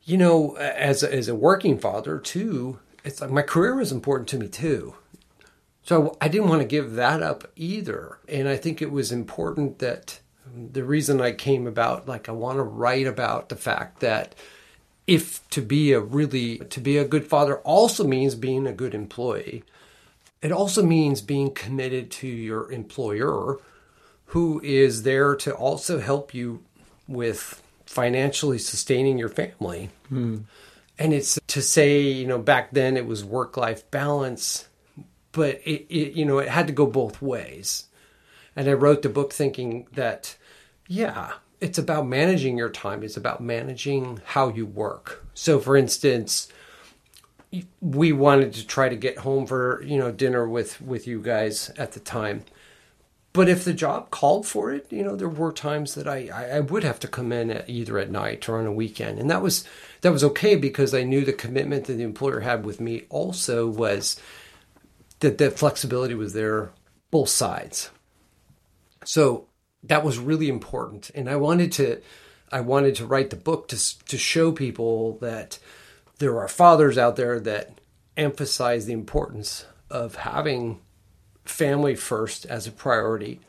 you 0.03 0.17
know, 0.17 0.55
as 0.57 1.03
a, 1.03 1.13
as 1.13 1.27
a 1.27 1.35
working 1.35 1.77
father 1.77 2.19
too, 2.19 2.79
it's 3.03 3.21
like 3.21 3.31
my 3.31 3.41
career 3.41 3.75
was 3.75 3.91
important 3.91 4.29
to 4.29 4.38
me 4.38 4.47
too. 4.47 4.95
So 5.83 6.17
I 6.21 6.29
didn't 6.29 6.47
want 6.47 6.62
to 6.62 6.67
give 6.67 6.93
that 6.93 7.21
up 7.21 7.51
either. 7.55 8.19
And 8.29 8.47
I 8.47 8.55
think 8.55 8.81
it 8.81 8.91
was 8.91 9.12
important 9.12 9.79
that 9.79 10.19
the 10.55 10.83
reason 10.83 11.19
I 11.19 11.33
came 11.33 11.67
about, 11.67 12.07
like, 12.07 12.29
I 12.29 12.31
want 12.31 12.57
to 12.57 12.63
write 12.63 13.07
about 13.07 13.50
the 13.50 13.55
fact 13.55 14.00
that 14.00 14.35
if 15.07 15.47
to 15.50 15.62
be 15.62 15.91
a 15.91 16.00
really 16.00 16.59
to 16.59 16.79
be 16.79 16.97
a 16.97 17.05
good 17.05 17.27
father 17.27 17.57
also 17.59 18.05
means 18.05 18.35
being 18.35 18.65
a 18.65 18.73
good 18.73 18.95
employee 18.95 19.63
it 20.41 20.51
also 20.51 20.83
means 20.83 21.21
being 21.21 21.51
committed 21.51 22.09
to 22.09 22.27
your 22.27 22.71
employer 22.71 23.57
who 24.27 24.62
is 24.63 25.03
there 25.03 25.35
to 25.35 25.53
also 25.53 26.00
help 26.00 26.33
you 26.33 26.63
with 27.07 27.62
financially 27.86 28.57
sustaining 28.57 29.17
your 29.17 29.29
family. 29.29 29.89
And 31.00 31.13
it's 31.13 31.39
to 31.48 31.62
say 31.62 32.01
you 32.01 32.27
know 32.27 32.39
back 32.39 32.72
then 32.72 32.98
it 32.98 33.05
was 33.05 33.25
work 33.25 33.57
life 33.57 33.89
balance 33.91 34.67
but 35.31 35.60
it, 35.65 35.86
it 35.89 36.13
you 36.13 36.25
know 36.25 36.39
it 36.39 36.48
had 36.48 36.67
to 36.67 36.74
go 36.74 36.86
both 36.86 37.22
ways. 37.22 37.86
And 38.55 38.69
i 38.69 38.74
wrote 38.74 39.01
the 39.01 39.10
book 39.10 39.33
thinking 39.33 39.88
that 39.93 40.38
yeah 40.88 41.33
it's 41.60 41.77
about 41.77 42.05
managing 42.05 42.57
your 42.57 42.69
time. 42.69 43.03
It's 43.03 43.15
about 43.15 43.41
managing 43.41 44.19
how 44.25 44.50
you 44.50 44.65
work. 44.65 45.25
So 45.33 45.60
for 45.60 45.77
instance 45.77 46.50
we 47.81 48.12
wanted 48.12 48.53
to 48.53 48.65
try 48.65 48.89
to 48.89 48.95
get 48.95 49.19
home 49.19 49.45
for 49.45 49.83
you 49.83 49.98
know 49.98 50.12
dinner 50.12 50.48
with 50.48 50.81
with 50.81 51.07
you 51.07 51.22
guys 51.22 51.72
at 51.77 51.91
the 51.91 52.00
time 52.00 52.43
but 53.33 53.49
if 53.49 53.65
the 53.65 53.73
job 53.73 54.11
called 54.11 54.47
for 54.47 54.71
it 54.71 54.85
you 54.91 55.03
know 55.03 55.15
there 55.15 55.27
were 55.27 55.51
times 55.51 55.95
that 55.95 56.07
i 56.07 56.29
i 56.29 56.59
would 56.59 56.83
have 56.83 56.99
to 56.99 57.07
come 57.07 57.31
in 57.31 57.49
at 57.49 57.69
either 57.69 57.97
at 57.97 58.11
night 58.11 58.47
or 58.47 58.59
on 58.59 58.65
a 58.65 58.71
weekend. 58.71 59.19
And 59.19 59.29
that 59.29 59.41
was 59.41 59.65
that 60.01 60.11
was 60.11 60.23
okay 60.23 60.55
because 60.55 60.93
i 60.93 61.03
knew 61.03 61.25
the 61.25 61.33
commitment 61.33 61.85
that 61.85 61.93
the 61.93 62.03
employer 62.03 62.41
had 62.41 62.65
with 62.65 62.79
me 62.79 63.03
also 63.09 63.67
was 63.67 64.19
that 65.19 65.37
the 65.37 65.51
flexibility 65.51 66.13
was 66.13 66.33
there 66.33 66.71
both 67.11 67.29
sides. 67.29 67.89
So 69.05 69.47
that 69.83 70.03
was 70.03 70.19
really 70.19 70.47
important. 70.47 71.09
And 71.15 71.29
i 71.29 71.35
wanted 71.35 71.71
to 71.73 72.01
i 72.51 72.61
wanted 72.61 72.95
to 72.95 73.05
write 73.05 73.31
the 73.31 73.35
book 73.35 73.67
to 73.69 74.05
to 74.05 74.17
show 74.17 74.51
people 74.51 75.17
that 75.17 75.59
there 76.19 76.39
are 76.39 76.47
fathers 76.47 76.97
out 76.97 77.15
there 77.15 77.39
that 77.39 77.79
emphasize 78.15 78.85
the 78.85 78.93
importance 78.93 79.65
of 79.89 80.15
having 80.15 80.79
family 81.45 81.95
first 81.95 82.45
as 82.45 82.67
a 82.67 82.71
priority 82.71 83.39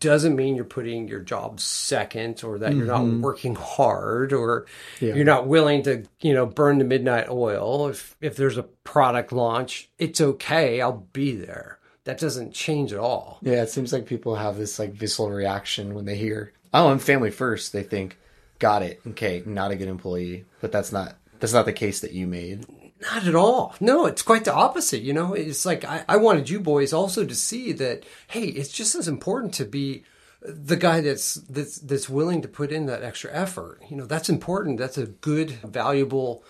doesn't 0.00 0.34
mean 0.34 0.56
you're 0.56 0.64
putting 0.64 1.06
your 1.08 1.20
job 1.20 1.60
second 1.60 2.42
or 2.42 2.58
that 2.58 2.74
you're 2.74 2.86
not 2.86 3.02
mm-hmm. 3.02 3.20
working 3.20 3.54
hard 3.54 4.32
or 4.32 4.64
Yeah. 4.98 5.14
you're 5.14 5.26
not 5.26 5.46
willing 5.46 5.82
to 5.82 6.04
you 6.20 6.32
know 6.32 6.46
burn 6.46 6.78
the 6.78 6.84
midnight 6.84 7.28
oil 7.28 7.88
if 7.88 8.16
if 8.22 8.34
there's 8.36 8.56
a 8.56 8.62
product 8.62 9.30
launch 9.30 9.90
it's 9.98 10.20
okay 10.20 10.80
i'll 10.80 11.06
be 11.12 11.36
there 11.36 11.78
that 12.04 12.18
doesn't 12.18 12.54
change 12.54 12.94
at 12.94 12.98
all 12.98 13.38
Yeah, 13.42 13.62
it 13.62 13.68
seems 13.68 13.92
like 13.92 14.06
people 14.06 14.36
have 14.36 14.56
this 14.56 14.78
like 14.78 14.92
visceral 14.94 15.28
reaction 15.30 15.94
when 15.94 16.06
they 16.06 16.16
hear, 16.16 16.54
"Oh, 16.72 16.88
I'm 16.88 16.98
family 16.98 17.30
first. 17.30 17.74
They 17.74 17.82
think, 17.82 18.16
"Got 18.58 18.82
it. 18.82 19.02
Okay, 19.08 19.42
not 19.44 19.70
a 19.70 19.76
good 19.76 19.86
employee." 19.86 20.46
But 20.62 20.72
that's 20.72 20.92
not 20.92 21.16
that's 21.40 21.52
not 21.52 21.66
the 21.66 21.74
case 21.74 22.00
that 22.00 22.12
you 22.12 22.26
made. 22.26 22.64
Not 23.00 23.26
at 23.26 23.34
all. 23.34 23.74
No, 23.80 24.06
it's 24.06 24.22
quite 24.22 24.44
the 24.44 24.54
opposite. 24.54 25.00
You 25.00 25.12
know, 25.12 25.32
it's 25.32 25.64
like 25.64 25.84
I, 25.84 26.04
I 26.08 26.16
wanted 26.16 26.50
you 26.50 26.60
boys 26.60 26.92
also 26.92 27.24
to 27.24 27.34
see 27.34 27.72
that. 27.72 28.04
Hey, 28.28 28.44
it's 28.44 28.72
just 28.72 28.94
as 28.94 29.08
important 29.08 29.54
to 29.54 29.64
be 29.64 30.04
the 30.42 30.76
guy 30.76 31.00
that's 31.00 31.34
that's 31.34 31.78
that's 31.78 32.08
willing 32.08 32.42
to 32.42 32.48
put 32.48 32.72
in 32.72 32.86
that 32.86 33.02
extra 33.02 33.32
effort. 33.32 33.80
You 33.88 33.96
know, 33.96 34.06
that's 34.06 34.28
important. 34.28 34.78
That's 34.78 34.98
a 34.98 35.06
good, 35.06 35.50
valuable 35.50 36.44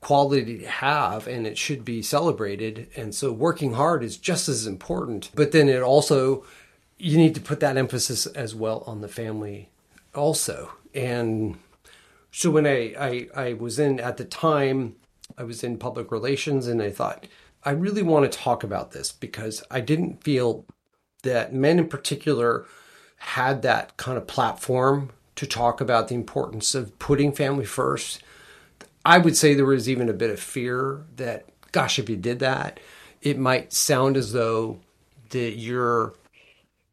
quality 0.00 0.58
to 0.58 0.66
have, 0.66 1.26
and 1.26 1.46
it 1.46 1.56
should 1.56 1.84
be 1.84 2.02
celebrated. 2.02 2.88
And 2.94 3.14
so, 3.14 3.32
working 3.32 3.72
hard 3.72 4.04
is 4.04 4.18
just 4.18 4.48
as 4.48 4.66
important. 4.66 5.30
But 5.34 5.52
then 5.52 5.68
it 5.68 5.82
also 5.82 6.44
you 6.98 7.16
need 7.18 7.34
to 7.34 7.40
put 7.40 7.60
that 7.60 7.76
emphasis 7.76 8.26
as 8.26 8.54
well 8.54 8.84
on 8.86 9.00
the 9.00 9.08
family, 9.08 9.68
also. 10.14 10.72
And 10.94 11.58
so 12.30 12.50
when 12.50 12.66
I, 12.66 12.94
I 12.98 13.28
I 13.34 13.52
was 13.54 13.78
in 13.78 14.00
at 14.00 14.16
the 14.16 14.24
time 14.24 14.96
I 15.36 15.44
was 15.44 15.64
in 15.64 15.78
public 15.78 16.10
relations 16.10 16.66
and 16.66 16.82
I 16.82 16.90
thought 16.90 17.26
I 17.64 17.70
really 17.70 18.02
want 18.02 18.30
to 18.30 18.38
talk 18.38 18.62
about 18.62 18.92
this 18.92 19.12
because 19.12 19.62
I 19.70 19.80
didn't 19.80 20.22
feel 20.22 20.64
that 21.22 21.54
men 21.54 21.78
in 21.78 21.88
particular 21.88 22.66
had 23.16 23.62
that 23.62 23.96
kind 23.96 24.18
of 24.18 24.26
platform 24.26 25.10
to 25.36 25.46
talk 25.46 25.80
about 25.80 26.08
the 26.08 26.14
importance 26.14 26.74
of 26.74 26.98
putting 26.98 27.32
family 27.32 27.64
first. 27.64 28.22
I 29.04 29.18
would 29.18 29.36
say 29.36 29.54
there 29.54 29.64
was 29.64 29.88
even 29.88 30.08
a 30.08 30.14
bit 30.14 30.30
of 30.30 30.38
fear 30.38 31.04
that 31.16 31.46
gosh 31.72 31.98
if 31.98 32.08
you 32.08 32.16
did 32.16 32.38
that 32.38 32.78
it 33.24 33.38
might 33.38 33.72
sound 33.72 34.16
as 34.16 34.32
though 34.32 34.78
that 35.30 35.56
you're 35.56 36.14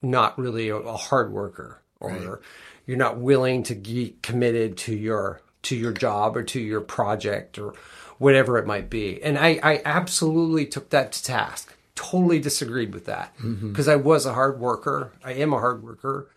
not 0.02 0.40
really 0.40 0.70
a, 0.70 0.80
hard 0.80 1.32
worker 1.32 1.82
or 2.00 2.42
you're 2.88 2.98
not 2.98 3.20
willing 3.20 3.62
to 3.62 3.76
get 3.76 4.24
committed 4.24 4.78
to 4.78 4.96
your 4.96 5.42
to 5.64 5.76
your 5.76 5.92
job 5.92 6.36
or 6.36 6.44
to 6.44 6.60
your 6.60 6.82
project 6.82 7.58
or 7.58 7.74
whatever 8.18 8.58
it 8.58 8.68
might 8.68 8.90
be. 8.90 9.22
And 9.22 9.38
i 9.38 9.60
i 9.64 9.82
absolutely 9.86 10.66
took 10.66 10.90
that 10.90 11.12
to 11.14 11.24
task. 11.24 11.76
Totally 11.96 12.40
disagreed 12.40 12.94
with 12.94 13.06
that 13.06 13.36
mm-hmm. 13.38 13.70
because 13.70 13.88
i 13.88 13.96
was 13.96 14.26
a 14.26 14.34
hard 14.34 14.60
worker. 14.60 15.14
I 15.24 15.34
am 15.34 15.54
a 15.54 15.60
hard 15.60 15.84
worker 15.84 16.30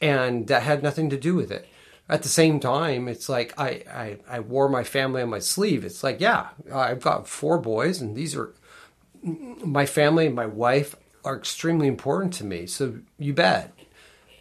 and 0.00 0.48
that 0.48 0.62
had 0.62 0.82
nothing 0.82 1.10
to 1.10 1.16
do 1.16 1.34
with 1.34 1.50
it. 1.50 1.68
At 2.08 2.22
the 2.22 2.28
same 2.28 2.60
time 2.60 3.08
it's 3.08 3.28
like 3.28 3.58
i 3.58 3.82
i, 3.90 4.18
I 4.28 4.40
wore 4.40 4.68
my 4.68 4.84
family 4.84 5.22
on 5.22 5.30
my 5.30 5.38
sleeve. 5.38 5.84
It's 5.84 6.02
like 6.02 6.20
yeah 6.20 6.48
i've 6.72 7.02
got 7.02 7.28
four 7.28 7.58
boys 7.58 8.00
and 8.00 8.16
these 8.16 8.34
are 8.36 8.54
my 9.22 9.86
family 9.86 10.26
and 10.26 10.34
my 10.34 10.46
wife 10.46 10.96
are 11.24 11.36
extremely 11.36 11.86
important 11.86 12.32
to 12.34 12.44
me. 12.44 12.66
So 12.66 12.98
you 13.18 13.32
bet. 13.32 13.72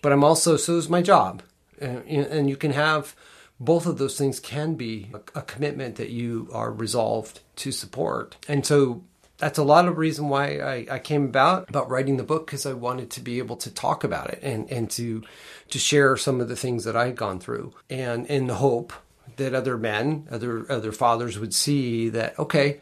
But 0.02 0.12
I'm 0.12 0.24
also 0.24 0.58
so 0.58 0.78
is 0.78 0.90
my 0.90 1.02
job, 1.02 1.44
and, 1.80 2.04
and 2.08 2.50
you 2.50 2.58
can 2.58 2.72
have 2.72 3.16
both 3.62 3.86
of 3.86 4.00
those 4.00 4.18
things 4.18 4.40
can 4.40 4.74
be 4.74 5.12
a, 5.14 5.40
a 5.40 5.42
commitment 5.44 5.96
that 5.98 6.10
you 6.10 6.50
are 6.52 6.72
resolved 6.72 7.42
to 7.58 7.72
support. 7.72 8.36
And 8.48 8.66
so 8.66 9.04
that's 9.38 9.60
a 9.60 9.64
lot 9.64 9.88
of 9.88 10.00
reason 10.00 10.30
why 10.30 10.58
I, 10.58 10.88
I 10.90 11.00
came 11.00 11.26
about 11.26 11.70
about 11.70 11.90
writing 11.90 12.18
the 12.18 12.24
book 12.24 12.48
because 12.48 12.66
I 12.66 12.74
wanted 12.74 13.12
to 13.12 13.22
be 13.22 13.38
able 13.38 13.58
to 13.58 13.72
talk 13.72 14.04
about 14.04 14.32
it 14.32 14.40
and, 14.42 14.70
and 14.72 14.90
to 14.92 15.24
to 15.70 15.80
share 15.80 16.18
some 16.18 16.42
of 16.42 16.50
the 16.50 16.56
things 16.56 16.84
that 16.86 16.96
I 16.96 17.06
had 17.06 17.16
gone 17.16 17.40
through 17.40 17.74
and 17.90 18.26
in 18.26 18.48
the 18.48 18.56
hope 18.56 18.94
that 19.38 19.54
other 19.54 19.78
men, 19.78 20.28
other 20.32 20.70
other 20.72 20.92
fathers 20.92 21.38
would 21.38 21.54
see 21.54 22.10
that 22.10 22.38
okay, 22.40 22.82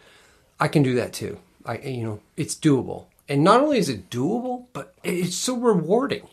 I 0.62 0.70
can 0.70 0.82
do 0.82 0.96
that 0.96 1.12
too. 1.12 1.40
I 1.66 1.78
you 1.80 2.06
know, 2.06 2.22
it's 2.38 2.56
doable. 2.56 3.08
And 3.28 3.44
not 3.44 3.60
only 3.60 3.78
is 3.80 3.90
it 3.90 4.10
doable, 4.10 4.68
but 4.72 4.96
it's 5.04 5.36
so 5.36 5.58
rewarding. 5.58 6.28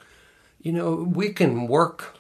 You 0.63 0.73
know, 0.73 0.95
we 0.95 1.33
can 1.33 1.67
work 1.67 2.16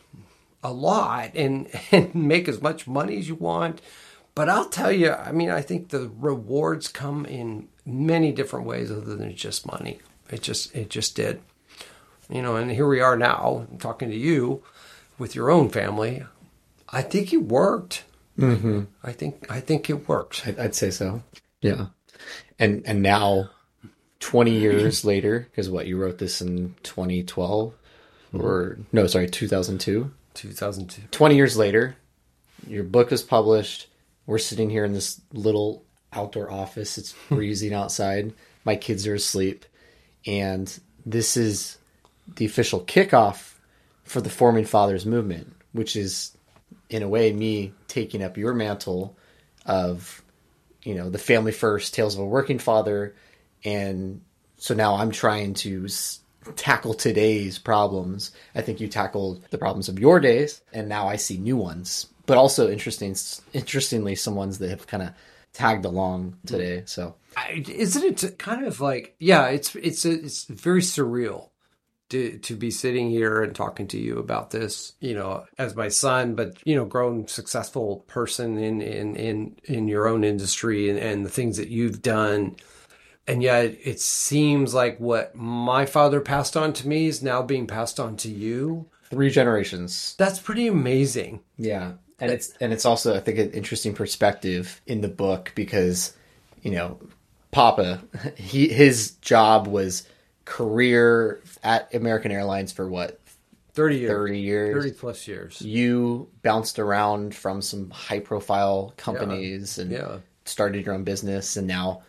a 0.66 0.72
lot 0.72 1.30
and, 1.34 1.68
and 1.92 2.14
make 2.14 2.48
as 2.48 2.60
much 2.60 2.86
money 2.86 3.18
as 3.18 3.28
you 3.28 3.34
want. 3.34 3.80
But 4.34 4.50
I'll 4.50 4.68
tell 4.68 4.92
you, 4.92 5.12
I 5.12 5.32
mean, 5.32 5.48
I 5.48 5.62
think 5.62 5.88
the 5.88 6.10
rewards 6.18 6.88
come 6.88 7.24
in 7.24 7.68
many 7.86 8.32
different 8.32 8.66
ways 8.66 8.90
other 8.90 9.16
than 9.16 9.34
just 9.34 9.66
money. 9.66 10.00
It 10.28 10.42
just 10.42 10.74
it 10.74 10.90
just 10.90 11.16
did. 11.16 11.40
You 12.28 12.42
know, 12.42 12.56
and 12.56 12.70
here 12.70 12.86
we 12.86 13.00
are 13.00 13.16
now 13.16 13.66
talking 13.78 14.10
to 14.10 14.16
you 14.16 14.62
with 15.18 15.34
your 15.34 15.50
own 15.50 15.70
family. 15.70 16.24
I 16.88 17.00
think 17.00 17.32
it 17.32 17.44
worked. 17.44 18.04
Mm-hmm. 18.38 18.82
I 19.02 19.12
think 19.12 19.46
I 19.50 19.60
think 19.60 19.88
it 19.88 20.06
worked. 20.06 20.46
I'd, 20.46 20.74
say 20.74 20.90
so. 20.90 21.22
Yeah. 21.62 21.86
And 22.58 22.82
and 22.84 23.00
now, 23.00 23.50
twenty 24.20 24.58
years 24.58 25.04
later, 25.04 25.48
because 25.50 25.70
what 25.70 25.86
you 25.86 25.96
wrote 25.96 26.18
this 26.18 26.42
in 26.42 26.74
2012, 26.82 27.72
or 28.34 28.78
no, 28.92 29.06
sorry, 29.06 29.30
2002. 29.30 30.10
2002. 30.36 31.02
20 31.10 31.36
years 31.36 31.56
later, 31.56 31.96
your 32.66 32.84
book 32.84 33.12
is 33.12 33.22
published. 33.22 33.88
We're 34.26 34.38
sitting 34.38 34.70
here 34.70 34.84
in 34.84 34.92
this 34.92 35.20
little 35.32 35.84
outdoor 36.12 36.50
office. 36.50 36.98
It's 36.98 37.12
freezing 37.28 37.74
outside. 37.74 38.32
My 38.64 38.76
kids 38.76 39.06
are 39.06 39.14
asleep. 39.14 39.64
And 40.26 40.78
this 41.04 41.36
is 41.36 41.78
the 42.36 42.44
official 42.44 42.80
kickoff 42.80 43.54
for 44.04 44.20
the 44.20 44.30
Forming 44.30 44.64
Fathers 44.64 45.06
movement, 45.06 45.54
which 45.72 45.96
is, 45.96 46.36
in 46.90 47.02
a 47.02 47.08
way, 47.08 47.32
me 47.32 47.72
taking 47.88 48.22
up 48.22 48.36
your 48.36 48.54
mantle 48.54 49.16
of, 49.64 50.22
you 50.82 50.94
know, 50.94 51.10
the 51.10 51.18
family 51.18 51.52
first, 51.52 51.94
tales 51.94 52.14
of 52.14 52.20
a 52.20 52.26
working 52.26 52.58
father. 52.58 53.14
And 53.64 54.22
so 54.58 54.74
now 54.74 54.96
I'm 54.96 55.10
trying 55.10 55.54
to 55.54 55.88
tackle 56.54 56.94
today's 56.94 57.58
problems. 57.58 58.32
I 58.54 58.62
think 58.62 58.80
you 58.80 58.88
tackled 58.88 59.44
the 59.50 59.58
problems 59.58 59.88
of 59.88 59.98
your 59.98 60.20
days, 60.20 60.60
and 60.72 60.88
now 60.88 61.08
I 61.08 61.16
see 61.16 61.38
new 61.38 61.56
ones. 61.56 62.06
But 62.26 62.38
also 62.38 62.70
interesting, 62.70 63.16
interestingly, 63.52 64.14
some 64.14 64.34
ones 64.34 64.58
that 64.58 64.70
have 64.70 64.86
kind 64.86 65.02
of 65.02 65.10
tagged 65.52 65.84
along 65.84 66.36
today. 66.44 66.82
So 66.86 67.14
isn't 67.50 68.24
it 68.24 68.38
kind 68.38 68.64
of 68.64 68.80
like 68.80 69.14
yeah 69.18 69.46
it's 69.46 69.74
it's 69.76 70.04
it's 70.04 70.44
very 70.44 70.80
surreal 70.80 71.50
to 72.08 72.38
to 72.38 72.54
be 72.54 72.70
sitting 72.70 73.10
here 73.10 73.42
and 73.42 73.54
talking 73.54 73.86
to 73.88 73.98
you 73.98 74.18
about 74.18 74.50
this 74.50 74.92
you 75.00 75.14
know 75.14 75.44
as 75.58 75.74
my 75.74 75.88
son 75.88 76.34
but 76.34 76.56
you 76.64 76.74
know 76.74 76.84
grown 76.84 77.26
successful 77.26 78.04
person 78.06 78.58
in 78.58 78.80
in 78.80 79.16
in 79.16 79.56
in 79.64 79.88
your 79.88 80.06
own 80.06 80.24
industry 80.24 80.88
and, 80.88 80.98
and 80.98 81.26
the 81.26 81.30
things 81.30 81.56
that 81.56 81.68
you've 81.68 82.02
done 82.02 82.56
and 83.28 83.42
yet 83.42 83.76
it 83.84 84.00
seems 84.00 84.72
like 84.74 84.98
what 84.98 85.34
my 85.34 85.86
father 85.86 86.20
passed 86.20 86.56
on 86.56 86.72
to 86.74 86.88
me 86.88 87.06
is 87.06 87.22
now 87.22 87.42
being 87.42 87.66
passed 87.66 87.98
on 88.00 88.16
to 88.18 88.28
you 88.28 88.86
three 89.10 89.30
generations. 89.30 90.14
that's 90.18 90.38
pretty 90.38 90.66
amazing 90.66 91.40
Yeah, 91.56 91.92
and 92.20 92.30
it's 92.32 92.52
and 92.60 92.72
it's 92.72 92.84
also 92.84 93.14
I 93.16 93.20
think 93.20 93.38
an 93.38 93.50
interesting 93.52 93.94
perspective 93.94 94.80
in 94.86 95.00
the 95.00 95.08
book 95.08 95.52
because 95.54 96.12
you 96.62 96.70
know 96.72 96.98
Papa 97.50 98.02
he 98.36 98.68
his 98.68 99.12
job 99.22 99.66
was 99.66 100.06
career 100.44 101.42
at 101.62 101.92
American 101.94 102.30
Airlines 102.32 102.72
for 102.72 102.88
what 102.88 103.20
30 103.74 103.96
years. 103.98 104.10
30 104.10 104.38
years 104.40 104.84
30 104.84 104.90
plus 104.98 105.28
years. 105.28 105.60
you 105.60 106.28
bounced 106.42 106.78
around 106.78 107.34
from 107.34 107.60
some 107.60 107.90
high 107.90 108.20
profile 108.20 108.94
companies 108.96 109.78
and 109.78 109.90
Yeah. 109.90 110.18
started 110.46 110.86
your 110.86 110.94
own 110.94 111.04
business 111.04 111.56
and 111.58 111.66
now 111.66 112.02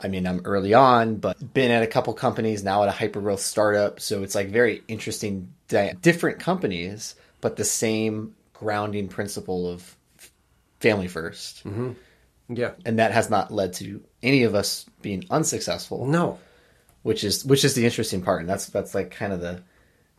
I 0.00 0.08
mean 0.08 0.26
I'm 0.26 0.40
early 0.44 0.74
on 0.74 1.16
but 1.16 1.52
been 1.54 1.70
at 1.70 1.82
a 1.82 1.86
couple 1.86 2.12
companies 2.14 2.62
now 2.62 2.82
at 2.82 2.88
a 2.88 2.92
hyper 2.92 3.20
growth 3.20 3.40
startup 3.40 4.00
so 4.00 4.22
it's 4.22 4.34
like 4.34 4.48
very 4.48 4.82
interesting 4.88 5.52
di- 5.68 5.94
different 6.00 6.38
companies 6.38 7.14
but 7.40 7.56
the 7.56 7.64
same 7.64 8.34
grounding 8.52 9.08
principle 9.08 9.68
of 9.68 9.96
family 10.80 11.08
1st 11.08 11.62
mm-hmm. 11.62 11.92
Yeah. 12.50 12.72
and 12.86 12.98
that 12.98 13.12
has 13.12 13.28
not 13.28 13.52
led 13.52 13.74
to 13.74 14.02
any 14.22 14.44
of 14.44 14.54
us 14.54 14.86
being 15.02 15.24
unsuccessful 15.30 16.06
No. 16.06 16.38
which 17.02 17.24
is 17.24 17.44
which 17.44 17.64
is 17.64 17.74
the 17.74 17.84
interesting 17.84 18.22
part 18.22 18.40
and 18.40 18.48
that's 18.48 18.66
that's 18.66 18.94
like 18.94 19.10
kind 19.10 19.32
of 19.32 19.40
the 19.40 19.62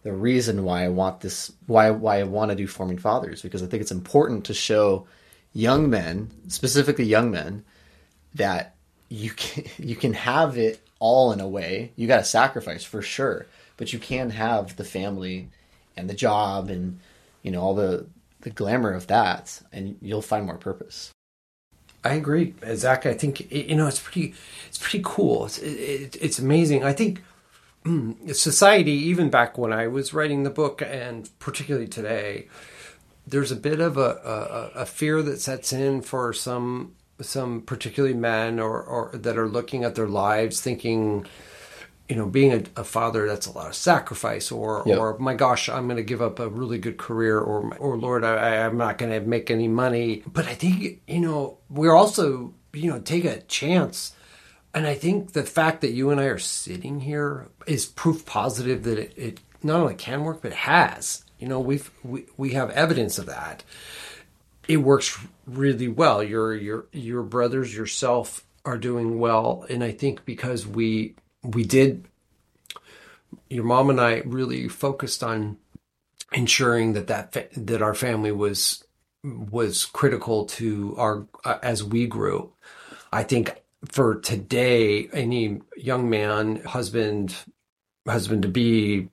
the 0.03 0.13
reason 0.13 0.63
why 0.63 0.85
I 0.85 0.89
want 0.89 1.21
this 1.21 1.51
why 1.67 1.91
why 1.91 2.19
I 2.19 2.23
want 2.23 2.51
to 2.51 2.55
do 2.55 2.67
forming 2.67 2.97
fathers 2.97 3.41
because 3.41 3.63
I 3.63 3.67
think 3.67 3.81
it's 3.81 3.91
important 3.91 4.45
to 4.45 4.53
show 4.53 5.07
young 5.53 5.89
men 5.89 6.29
specifically 6.47 7.05
young 7.05 7.31
men 7.31 7.65
that 8.35 8.75
you 9.09 9.31
can 9.31 9.65
you 9.77 9.95
can 9.95 10.13
have 10.13 10.57
it 10.57 10.81
all 10.99 11.31
in 11.31 11.39
a 11.39 11.47
way 11.47 11.91
you 11.95 12.07
got 12.07 12.17
to 12.17 12.23
sacrifice 12.23 12.83
for 12.83 13.01
sure 13.01 13.45
but 13.77 13.93
you 13.93 13.99
can 13.99 14.29
have 14.31 14.75
the 14.75 14.83
family 14.83 15.49
and 15.95 16.09
the 16.09 16.13
job 16.13 16.69
and 16.69 16.99
you 17.41 17.51
know 17.51 17.61
all 17.61 17.75
the 17.75 18.05
the 18.41 18.49
glamour 18.49 18.91
of 18.91 19.07
that 19.07 19.61
and 19.73 19.97
you'll 20.01 20.21
find 20.21 20.45
more 20.45 20.57
purpose 20.57 21.11
I 22.03 22.13
agree, 22.13 22.53
Zach. 22.75 23.05
I 23.05 23.13
think 23.13 23.51
you 23.51 23.75
know 23.75 23.87
it's 23.87 23.99
pretty, 23.99 24.33
it's 24.67 24.77
pretty 24.77 25.01
cool. 25.03 25.45
It's 25.45 25.57
it, 25.57 26.17
it's 26.21 26.39
amazing. 26.39 26.83
I 26.83 26.93
think 26.93 27.21
mm, 27.85 28.33
society, 28.33 28.93
even 28.93 29.29
back 29.29 29.57
when 29.57 29.73
I 29.73 29.87
was 29.87 30.13
writing 30.13 30.43
the 30.43 30.49
book, 30.49 30.81
and 30.81 31.29
particularly 31.39 31.87
today, 31.87 32.47
there's 33.27 33.51
a 33.51 33.57
bit 33.57 33.81
of 33.81 33.97
a, 33.97 34.71
a, 34.75 34.81
a 34.81 34.85
fear 34.85 35.21
that 35.21 35.41
sets 35.41 35.73
in 35.73 36.01
for 36.01 36.31
some 36.31 36.95
some 37.21 37.61
particularly 37.61 38.15
men 38.15 38.59
or, 38.59 38.81
or 38.81 39.11
that 39.13 39.37
are 39.37 39.47
looking 39.47 39.83
at 39.83 39.95
their 39.95 40.07
lives 40.07 40.61
thinking 40.61 41.25
you 42.09 42.15
know, 42.15 42.25
being 42.25 42.51
a, 42.51 42.81
a 42.81 42.83
father, 42.83 43.27
that's 43.27 43.45
a 43.45 43.51
lot 43.51 43.67
of 43.67 43.75
sacrifice, 43.75 44.51
or, 44.51 44.81
Yep. 44.87 44.97
or 44.97 45.17
my 45.19 45.35
gosh, 45.35 45.69
I'm 45.69 45.85
going 45.85 45.97
to 45.97 46.03
give 46.03 46.23
up 46.23 46.39
a 46.39 46.49
really 46.49 46.79
good 46.79 46.97
career, 46.97 47.39
or, 47.39 47.71
or 47.77 47.97
Lord, 47.97 48.23
I, 48.23 48.65
I'm 48.65 48.77
not 48.77 48.97
going 48.97 49.11
to 49.11 49.19
make 49.21 49.51
any 49.51 49.67
money. 49.67 50.23
But 50.25 50.47
I 50.47 50.55
think, 50.55 51.01
you 51.07 51.19
know, 51.19 51.59
we're 51.69 51.95
also, 51.95 52.55
you 52.73 52.89
know, 52.89 52.99
take 52.99 53.25
a 53.25 53.41
chance. 53.41 54.13
And 54.73 54.87
I 54.87 54.95
think 54.95 55.33
the 55.33 55.43
fact 55.43 55.81
that 55.81 55.91
you 55.91 56.09
and 56.09 56.19
I 56.19 56.25
are 56.25 56.39
sitting 56.39 57.01
here 57.01 57.47
is 57.67 57.85
proof 57.85 58.25
positive 58.25 58.83
that 58.83 58.97
it, 58.97 59.13
it 59.15 59.39
not 59.61 59.79
only 59.79 59.93
can 59.93 60.23
work, 60.23 60.41
but 60.41 60.51
it 60.51 60.57
has. 60.57 61.23
You 61.37 61.47
know, 61.47 61.59
we've, 61.59 61.91
we, 62.03 62.25
we 62.37 62.53
have 62.53 62.71
evidence 62.71 63.19
of 63.19 63.27
that 63.27 63.63
it 64.69 64.77
works 64.77 65.17
really 65.47 65.87
well. 65.89 66.23
Your 66.23 66.55
your 66.55 66.85
your 66.93 67.23
brothers, 67.23 67.75
yourself 67.75 68.45
are 68.63 68.77
doing 68.77 69.19
well, 69.19 69.65
and 69.67 69.83
I 69.83 69.91
think 69.91 70.23
because 70.23 70.65
we 70.65 71.15
we 71.43 71.63
did, 71.63 72.05
your 73.49 73.63
mom 73.63 73.89
and 73.89 73.99
I 73.99 74.21
really 74.25 74.69
focused 74.69 75.23
on 75.23 75.57
ensuring 76.31 76.93
that 76.93 77.07
that 77.07 77.33
fa- 77.33 77.47
that 77.57 77.81
our 77.81 77.95
family 77.95 78.31
was 78.31 78.85
was 79.23 79.85
critical 79.85 80.45
to 80.45 80.95
our 80.97 81.25
uh, 81.43 81.57
as 81.63 81.83
we 81.83 82.05
grew. 82.05 82.53
I 83.11 83.23
think 83.23 83.55
for 83.85 84.15
today, 84.19 85.09
any 85.11 85.61
young 85.77 86.11
man, 86.11 86.57
husband, 86.57 87.35
husband 88.07 88.43
to 88.43 88.47
be 88.47 89.09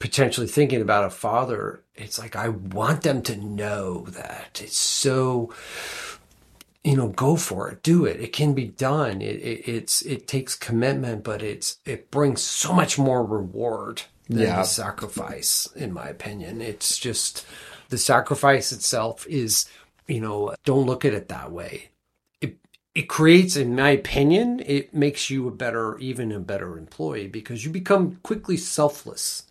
potentially 0.00 0.46
thinking 0.46 0.80
about 0.82 1.04
a 1.04 1.10
father, 1.10 1.82
it's 1.94 2.18
like 2.18 2.36
I 2.36 2.48
want 2.48 3.02
them 3.02 3.22
to 3.22 3.36
know 3.36 4.06
that 4.10 4.60
it's 4.62 4.76
so. 4.78 5.52
You 6.84 6.96
know, 6.96 7.08
go 7.08 7.36
for 7.36 7.70
it, 7.70 7.82
do 7.82 8.04
it. 8.04 8.20
It 8.20 8.34
can 8.34 8.52
be 8.52 8.66
done. 8.66 9.22
It, 9.22 9.36
it 9.36 9.68
it's 9.68 10.02
it 10.02 10.28
takes 10.28 10.54
commitment, 10.54 11.24
but 11.24 11.42
it's 11.42 11.78
it 11.86 12.10
brings 12.10 12.42
so 12.42 12.74
much 12.74 12.98
more 12.98 13.24
reward 13.24 14.02
than 14.28 14.42
Yeah. 14.42 14.56
the 14.56 14.64
sacrifice. 14.64 15.66
In 15.74 15.94
my 15.94 16.08
opinion, 16.08 16.60
it's 16.60 16.98
just 16.98 17.46
the 17.88 17.98
sacrifice 17.98 18.72
itself 18.72 19.26
is. 19.28 19.66
You 20.06 20.20
know, 20.20 20.54
don't 20.66 20.84
look 20.86 21.06
at 21.06 21.14
it 21.14 21.28
that 21.28 21.50
way 21.50 21.88
it 22.40 22.58
it 22.94 23.08
creates 23.08 23.56
in 23.56 23.74
my 23.74 23.90
opinion 23.90 24.60
it 24.66 24.92
makes 24.94 25.30
you 25.30 25.48
a 25.48 25.50
better 25.50 25.98
even 25.98 26.30
a 26.32 26.40
better 26.40 26.78
employee 26.78 27.26
because 27.28 27.64
you 27.64 27.70
become 27.70 28.18
quickly 28.22 28.56
selfless 28.56 29.44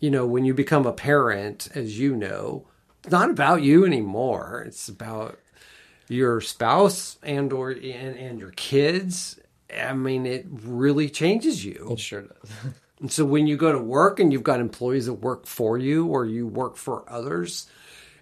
you 0.00 0.10
know 0.10 0.26
when 0.26 0.44
you 0.44 0.54
become 0.54 0.86
a 0.86 0.92
parent 0.92 1.68
as 1.74 1.98
you 1.98 2.14
know 2.16 2.66
it's 3.02 3.12
not 3.12 3.30
about 3.30 3.62
you 3.62 3.84
anymore 3.84 4.64
it's 4.66 4.88
about 4.88 5.38
your 6.08 6.40
spouse 6.40 7.18
and 7.22 7.52
or 7.52 7.70
and, 7.70 8.16
and 8.16 8.38
your 8.38 8.52
kids 8.52 9.38
i 9.76 9.92
mean 9.92 10.26
it 10.26 10.46
really 10.48 11.08
changes 11.08 11.64
you 11.64 11.88
It 11.92 12.00
sure 12.00 12.22
does 12.22 12.50
and 13.00 13.12
so 13.12 13.24
when 13.24 13.46
you 13.46 13.56
go 13.56 13.72
to 13.72 13.78
work 13.78 14.18
and 14.18 14.32
you've 14.32 14.42
got 14.42 14.60
employees 14.60 15.06
that 15.06 15.14
work 15.14 15.46
for 15.46 15.76
you 15.76 16.06
or 16.06 16.24
you 16.24 16.46
work 16.46 16.76
for 16.76 17.04
others, 17.10 17.66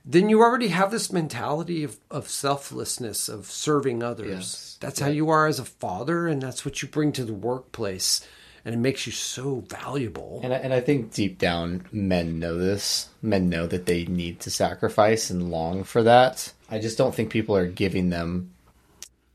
then 0.05 0.29
you 0.29 0.41
already 0.41 0.69
have 0.69 0.91
this 0.91 1.13
mentality 1.13 1.85
of, 1.85 1.99
of 2.11 2.29
selflessness, 2.29 3.29
of 3.29 3.47
serving 3.47 4.03
others. 4.03 4.29
Yes. 4.29 4.77
That's 4.81 5.01
how 5.01 5.09
you 5.09 5.31
are 5.31 5.47
as 5.47 5.59
a 5.59 5.65
father, 5.65 6.27
and 6.27 6.43
that's 6.43 6.65
what 6.65 6.83
you 6.83 6.89
bring 6.89 7.13
to 7.13 7.25
the 7.25 7.33
workplace. 7.33 8.27
And 8.64 8.74
it 8.74 8.79
makes 8.79 9.07
you 9.07 9.12
so 9.12 9.62
valuable. 9.68 10.40
And 10.42 10.55
I, 10.55 10.57
and 10.57 10.72
I 10.72 10.81
think 10.81 11.12
deep 11.12 11.38
down, 11.38 11.87
men 11.92 12.38
know 12.38 12.57
this. 12.57 13.11
Men 13.20 13.50
know 13.50 13.66
that 13.66 13.87
they 13.87 14.07
need 14.07 14.40
to 14.40 14.50
sacrifice 14.50 15.29
and 15.29 15.50
long 15.50 15.85
for 15.85 16.03
that. 16.03 16.53
I 16.70 16.79
just 16.79 16.96
don't 16.96 17.14
think 17.14 17.31
people 17.31 17.57
are 17.57 17.66
giving 17.66 18.11
them 18.11 18.53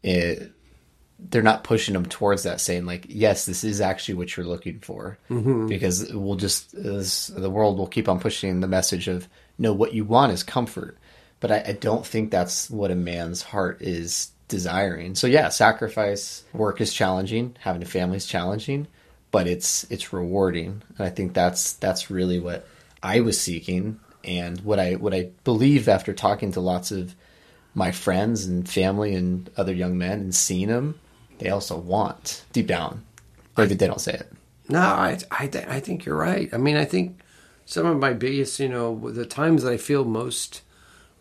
it. 0.04 0.52
They're 1.20 1.44
not 1.44 1.64
pushing 1.64 1.94
them 1.94 2.06
towards 2.06 2.44
that, 2.44 2.62
saying 2.62 2.86
like, 2.86 3.06
"Yes, 3.10 3.46
this 3.46 3.64
is 3.64 3.82
actually 3.82 4.16
what 4.16 4.36
you're 4.36 4.46
looking 4.46 4.80
for," 4.80 5.18
mm-hmm. 5.30 5.68
because 5.68 6.12
we'll 6.14 6.38
just 6.38 6.72
the 6.72 7.50
world 7.50 7.78
will 7.78 7.88
keep 7.88 8.10
on 8.10 8.20
pushing 8.20 8.62
the 8.62 8.68
message 8.68 9.08
of, 9.08 9.28
"No, 9.58 9.74
what 9.74 9.94
you 9.94 10.06
want 10.06 10.32
is 10.32 10.44
comfort." 10.44 10.98
But 11.40 11.52
I, 11.52 11.64
I 11.68 11.72
don't 11.74 12.06
think 12.06 12.32
that's 12.32 12.70
what 12.70 12.92
a 12.92 12.96
man's 12.96 13.42
heart 13.42 13.82
is 13.82 14.32
desiring. 14.48 15.16
So 15.16 15.28
yeah, 15.28 15.50
sacrifice, 15.50 16.44
work 16.54 16.82
is 16.82 16.94
challenging, 16.94 17.56
having 17.60 17.82
a 17.82 17.86
family 17.86 18.18
is 18.18 18.26
challenging, 18.26 18.88
but 19.32 19.48
it's 19.48 19.86
it's 19.92 20.14
rewarding. 20.14 20.82
And 20.98 21.08
i 21.08 21.10
think 21.10 21.34
that's 21.34 21.74
that's 21.74 22.10
really 22.10 22.40
what 22.40 22.68
i 23.02 23.20
was 23.22 23.40
seeking 23.40 24.00
and 24.24 24.60
what 24.62 24.80
i 24.80 24.96
what 24.96 25.14
i 25.14 25.30
believe 25.44 25.88
after 25.88 26.14
talking 26.14 26.52
to 26.54 26.60
lots 26.60 26.92
of 26.92 27.16
my 27.74 27.92
friends 27.92 28.46
and 28.46 28.68
family 28.68 29.16
and 29.16 29.50
other 29.56 29.74
young 29.74 29.98
men 29.98 30.20
and 30.20 30.36
seeing 30.36 30.68
them 30.68 31.00
they 31.40 31.50
also 31.50 31.78
want 31.78 32.44
deep 32.54 32.68
down. 32.68 33.04
Maybe 33.58 33.74
they 33.74 33.88
don't 33.88 34.02
say 34.02 34.14
it. 34.14 34.32
No, 34.70 34.80
I 34.80 35.18
I, 35.32 35.48
th- 35.48 35.68
I 35.68 35.80
think 35.80 36.06
you're 36.06 36.16
right. 36.16 36.50
I 36.54 36.58
mean, 36.58 36.78
I 36.78 36.86
think 36.86 37.20
some 37.66 37.86
of 37.86 37.98
my 37.98 38.14
biggest, 38.14 38.60
you 38.60 38.70
know, 38.70 39.10
the 39.10 39.26
times 39.26 39.64
that 39.64 39.74
I 39.74 39.78
feel 39.78 40.06
most 40.06 40.62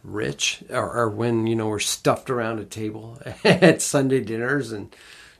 rich 0.04 0.62
are, 0.70 0.90
are 0.90 1.08
when 1.08 1.46
you 1.46 1.56
know 1.56 1.68
we're 1.68 1.78
stuffed 1.78 2.30
around 2.30 2.58
a 2.58 2.64
table 2.64 3.20
at 3.44 3.80
Sunday 3.80 4.20
dinners 4.20 4.70
and 4.72 4.94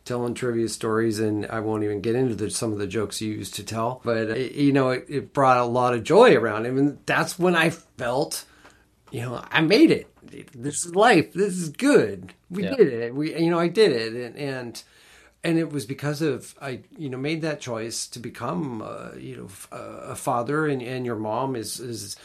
telling 0.09 0.35
trivia 0.35 0.69
stories. 0.69 1.21
And 1.21 1.47
I 1.47 1.61
won't 1.61 1.85
even 1.85 2.01
get 2.01 2.17
into 2.17 2.35
the, 2.35 2.51
some 2.51 2.73
of 2.73 2.79
the 2.79 2.87
jokes 2.89 3.21
you 3.21 3.33
used 3.33 3.55
to 3.55 3.63
tell, 3.65 4.01
but 4.05 4.31
uh, 4.31 4.35
you 4.35 4.73
know, 4.73 4.91
it, 4.91 5.05
it 5.09 5.33
brought 5.33 5.59
a 5.59 5.65
lot 5.65 5.95
of 5.95 6.03
joy 6.03 6.35
around. 6.35 6.67
it. 6.67 6.73
And 6.73 6.99
that's 7.07 7.39
when 7.39 7.55
I 7.55 7.71
felt, 7.71 8.45
you 9.13 9.21
know, 9.21 9.45
I 9.51 9.61
made 9.61 9.91
it. 9.93 10.07
This 10.53 10.85
is 10.85 10.95
life. 10.97 11.33
This 11.33 11.55
is 11.57 11.69
good. 11.69 12.35
We 12.51 12.65
Yeah. 12.65 12.75
did 12.77 12.93
it. 12.93 13.15
We, 13.15 13.39
you 13.39 13.51
know, 13.51 13.59
I 13.61 13.69
did 13.69 13.93
it, 13.93 14.13
and. 14.15 14.37
and 14.37 14.83
and 15.45 15.57
it 15.57 15.71
was 15.73 15.87
because 15.87 16.21
of 16.21 16.57
I 16.61 16.81
you 16.99 17.09
know 17.09 17.17
made 17.17 17.43
that 17.43 17.61
choice 17.61 18.09
to 18.09 18.19
become 18.19 18.83
uh, 18.83 19.13
you 19.17 19.37
know 19.37 19.49
a 19.73 20.17
father 20.17 20.67
and 20.67 20.83
and 20.83 21.07
your 21.07 21.15
mom 21.15 21.55
is 21.55 21.79
is 21.79 22.17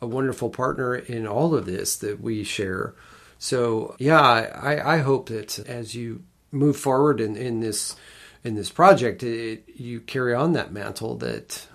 a 0.00 0.06
wonderful 0.06 0.48
partner 0.48 0.96
in 0.96 1.26
all 1.26 1.54
of 1.54 1.66
this 1.66 1.96
that 1.98 2.22
we 2.22 2.44
share. 2.44 2.94
So 3.38 3.94
yeah, 3.98 4.22
I 4.22 4.94
I 4.94 4.98
hope 4.98 5.28
that 5.28 5.58
as 5.68 5.94
you 5.94 6.22
move 6.52 6.76
forward 6.76 7.20
in 7.20 7.36
in 7.36 7.60
this 7.60 7.96
in 8.44 8.54
this 8.54 8.70
project, 8.70 9.22
it, 9.22 9.64
you 9.74 10.00
carry 10.00 10.34
on 10.34 10.52
that 10.52 10.72
mantle 10.72 11.16
that 11.16 11.66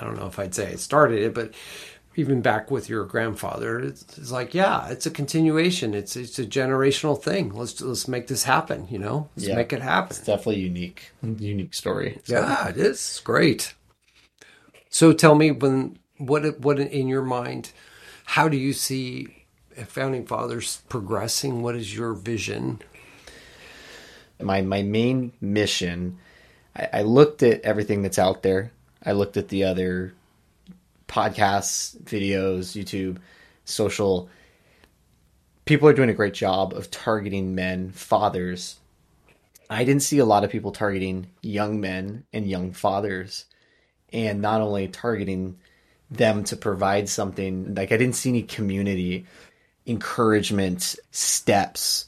I 0.00 0.04
don't 0.04 0.16
know 0.18 0.26
if 0.26 0.38
I'd 0.38 0.54
say 0.54 0.72
I 0.72 0.74
started 0.76 1.20
it, 1.22 1.34
but 1.34 1.52
even 2.14 2.42
back 2.42 2.68
with 2.70 2.88
your 2.88 3.04
grandfather, 3.04 3.78
it's, 3.78 4.02
it's 4.18 4.32
like, 4.32 4.52
yeah, 4.52 4.88
it's 4.88 5.06
a 5.06 5.10
continuation. 5.10 5.94
It's 5.94 6.16
it's 6.16 6.38
a 6.38 6.44
generational 6.44 7.20
thing. 7.20 7.54
Let's 7.54 7.80
let's 7.80 8.06
make 8.08 8.26
this 8.26 8.44
happen. 8.44 8.86
You 8.90 8.98
know, 8.98 9.28
let's 9.36 9.48
Yeah. 9.48 9.54
make 9.56 9.72
it 9.72 9.82
happen. 9.82 10.16
it's 10.16 10.26
definitely 10.26 10.60
unique 10.60 11.10
unique 11.22 11.74
story 11.74 12.20
So- 12.24 12.34
Yeah, 12.34 12.68
it 12.68 12.76
is 12.76 13.20
great. 13.24 13.74
So 14.90 15.12
tell 15.12 15.34
me, 15.34 15.50
when 15.52 15.98
what 16.18 16.58
what 16.60 16.78
in 16.80 17.08
your 17.08 17.22
mind, 17.22 17.72
how 18.24 18.48
do 18.48 18.56
you 18.56 18.72
see 18.72 19.44
Forming 19.86 20.26
Fathers 20.26 20.82
progressing? 20.88 21.62
What 21.62 21.76
is 21.76 21.94
your 21.96 22.14
vision? 22.14 22.80
My 24.40 24.60
my 24.62 24.82
main 24.82 25.32
mission. 25.40 26.18
I, 26.76 26.88
I 26.92 27.02
looked 27.02 27.42
at 27.42 27.62
everything 27.62 28.02
that's 28.02 28.18
out 28.18 28.42
there. 28.42 28.72
I 29.04 29.12
looked 29.12 29.36
at 29.36 29.48
the 29.48 29.64
other 29.64 30.14
podcasts, 31.08 31.96
videos, 32.02 32.76
YouTube, 32.76 33.18
social. 33.64 34.28
People 35.64 35.88
are 35.88 35.94
doing 35.94 36.10
a 36.10 36.14
great 36.14 36.34
job 36.34 36.72
of 36.72 36.90
targeting 36.90 37.54
men, 37.54 37.90
fathers. 37.92 38.76
I 39.70 39.84
didn't 39.84 40.02
see 40.02 40.18
a 40.18 40.24
lot 40.24 40.44
of 40.44 40.50
people 40.50 40.72
targeting 40.72 41.28
young 41.42 41.80
men 41.80 42.24
and 42.32 42.48
young 42.48 42.72
fathers, 42.72 43.44
and 44.12 44.40
not 44.40 44.60
only 44.62 44.88
targeting 44.88 45.58
them 46.10 46.44
to 46.44 46.56
provide 46.56 47.08
something 47.08 47.74
like 47.74 47.92
I 47.92 47.98
didn't 47.98 48.16
see 48.16 48.30
any 48.30 48.42
community 48.42 49.26
encouragement 49.86 50.96
steps. 51.10 52.06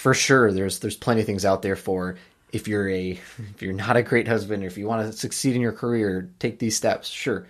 For 0.00 0.14
sure, 0.14 0.50
there's 0.50 0.78
there's 0.78 0.96
plenty 0.96 1.20
of 1.20 1.26
things 1.26 1.44
out 1.44 1.60
there 1.60 1.76
for 1.76 2.16
if 2.54 2.66
you're 2.68 2.88
a 2.88 3.10
if 3.54 3.60
you're 3.60 3.74
not 3.74 3.98
a 3.98 4.02
great 4.02 4.26
husband 4.26 4.64
or 4.64 4.66
if 4.66 4.78
you 4.78 4.86
want 4.86 5.06
to 5.06 5.12
succeed 5.12 5.54
in 5.54 5.60
your 5.60 5.72
career, 5.72 6.30
take 6.38 6.58
these 6.58 6.74
steps. 6.74 7.06
Sure, 7.06 7.46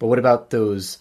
but 0.00 0.08
what 0.08 0.18
about 0.18 0.50
those? 0.50 0.98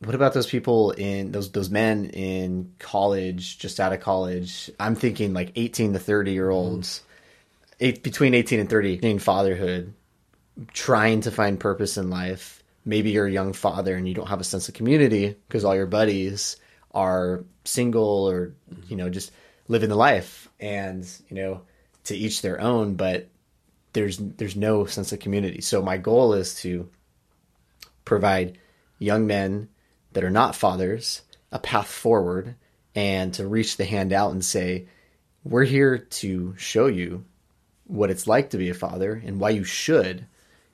What 0.00 0.16
about 0.16 0.34
those 0.34 0.48
people 0.48 0.90
in 0.90 1.30
those 1.30 1.52
those 1.52 1.70
men 1.70 2.06
in 2.06 2.72
college, 2.80 3.58
just 3.58 3.78
out 3.78 3.92
of 3.92 4.00
college? 4.00 4.72
I'm 4.80 4.96
thinking 4.96 5.34
like 5.34 5.52
18 5.54 5.92
to 5.92 6.00
30 6.00 6.32
year 6.32 6.50
olds, 6.50 6.98
mm. 6.98 7.74
eight, 7.78 8.02
between 8.02 8.34
18 8.34 8.58
and 8.58 8.68
30, 8.68 8.94
in 8.94 9.20
fatherhood, 9.20 9.94
trying 10.72 11.20
to 11.20 11.30
find 11.30 11.60
purpose 11.60 11.96
in 11.96 12.10
life. 12.10 12.60
Maybe 12.84 13.12
you're 13.12 13.28
a 13.28 13.30
young 13.30 13.52
father 13.52 13.94
and 13.94 14.08
you 14.08 14.14
don't 14.14 14.26
have 14.26 14.40
a 14.40 14.44
sense 14.44 14.66
of 14.66 14.74
community 14.74 15.36
because 15.46 15.64
all 15.64 15.76
your 15.76 15.86
buddies 15.86 16.56
are 16.90 17.44
single 17.64 18.28
or 18.28 18.52
you 18.88 18.96
know 18.96 19.08
just 19.08 19.30
living 19.68 19.88
the 19.88 19.96
life, 19.96 20.48
and 20.60 21.08
you 21.28 21.36
know 21.36 21.62
to 22.04 22.16
each 22.16 22.42
their 22.42 22.60
own. 22.60 22.94
But 22.94 23.28
there's 23.92 24.18
there's 24.18 24.56
no 24.56 24.86
sense 24.86 25.12
of 25.12 25.20
community. 25.20 25.60
So 25.60 25.82
my 25.82 25.96
goal 25.96 26.34
is 26.34 26.54
to 26.62 26.88
provide 28.04 28.58
young 28.98 29.26
men 29.26 29.68
that 30.12 30.24
are 30.24 30.30
not 30.30 30.56
fathers 30.56 31.22
a 31.50 31.58
path 31.58 31.86
forward 31.86 32.54
and 32.94 33.32
to 33.34 33.46
reach 33.46 33.76
the 33.76 33.84
hand 33.84 34.12
out 34.12 34.32
and 34.32 34.44
say, 34.44 34.86
We're 35.44 35.64
here 35.64 35.98
to 35.98 36.54
show 36.56 36.86
you 36.86 37.24
what 37.86 38.10
it's 38.10 38.26
like 38.26 38.50
to 38.50 38.58
be 38.58 38.70
a 38.70 38.74
father 38.74 39.22
and 39.24 39.38
why 39.38 39.50
you 39.50 39.64
should, 39.64 40.26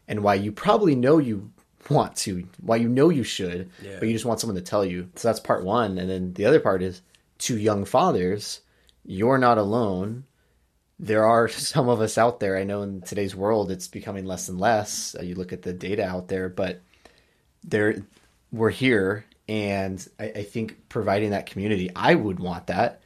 and 0.07 0.23
why 0.23 0.35
you 0.35 0.53
probably 0.53 0.95
know 0.95 1.19
you 1.19 1.51
want 1.91 2.17
to, 2.17 2.47
why 2.61 2.77
you 2.77 2.89
know 2.89 3.09
you 3.09 3.25
should, 3.25 3.71
yeah. 3.83 3.97
but 3.99 4.07
you 4.07 4.15
just 4.15 4.25
want 4.25 4.41
someone 4.41 4.57
to 4.57 4.63
tell 4.63 4.85
you. 4.85 5.09
So 5.17 5.29
that's 5.29 5.41
part 5.41 5.65
one. 5.65 5.99
And 5.99 6.09
then 6.09 6.33
the 6.35 6.47
other 6.47 6.61
part 6.61 6.83
is 6.83 7.03
to 7.39 7.57
young 7.57 7.85
fathers, 7.85 8.61
you're 9.09 9.39
not 9.39 9.59
alone. 9.59 10.25
There 11.01 11.25
are 11.25 11.49
some 11.49 11.89
of 11.89 12.01
us 12.01 12.17
out 12.19 12.39
there. 12.39 12.57
I 12.57 12.65
know 12.65 12.83
in 12.83 13.01
today's 13.01 13.35
world, 13.35 13.71
it's 13.71 13.89
becoming 13.89 14.25
less 14.25 14.49
and 14.49 14.61
less. 14.61 15.17
Uh, 15.19 15.23
you 15.23 15.35
look 15.35 15.53
at 15.53 15.63
the 15.63 15.73
data 15.73 16.05
out 16.05 16.29
there, 16.29 16.49
but 16.49 16.81
there 17.65 17.97
we're 18.53 18.71
here 18.71 19.25
and 19.49 20.07
I, 20.19 20.25
I, 20.25 20.43
think 20.43 20.89
providing 20.89 21.31
that 21.31 21.47
community 21.47 21.91
i 21.95 22.15
would 22.15 22.41
want 22.41 22.69
that 22.69 23.01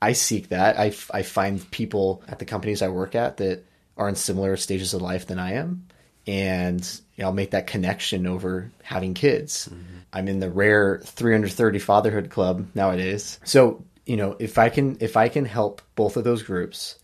i 0.00 0.12
seek 0.12 0.50
that 0.50 0.78
I, 0.78 0.92
I 1.12 1.22
find 1.22 1.68
people 1.70 2.22
at 2.28 2.38
the 2.38 2.44
companies 2.44 2.82
i 2.82 2.88
work 2.88 3.14
at 3.14 3.38
that 3.38 3.64
are 3.96 4.08
in 4.08 4.14
similar 4.14 4.56
stages 4.56 4.94
of 4.94 5.02
life 5.02 5.26
than 5.26 5.38
i 5.38 5.54
am 5.54 5.86
and 6.26 6.84
you 7.16 7.22
know, 7.22 7.28
i'll 7.28 7.34
make 7.34 7.52
that 7.52 7.66
connection 7.66 8.26
over 8.26 8.70
having 8.82 9.14
kids 9.14 9.68
mm-hmm. 9.68 9.98
i'm 10.12 10.28
in 10.28 10.40
the 10.40 10.50
rare 10.50 11.00
330 11.04 11.78
fatherhood 11.78 12.30
club 12.30 12.68
nowadays 12.74 13.40
so 13.44 13.84
you 14.06 14.16
know 14.16 14.36
if 14.38 14.56
i 14.56 14.68
can 14.68 14.96
if 15.00 15.16
i 15.16 15.28
can 15.28 15.44
help 15.44 15.82
both 15.94 16.16
of 16.16 16.24
those 16.24 16.42
groups 16.42 16.98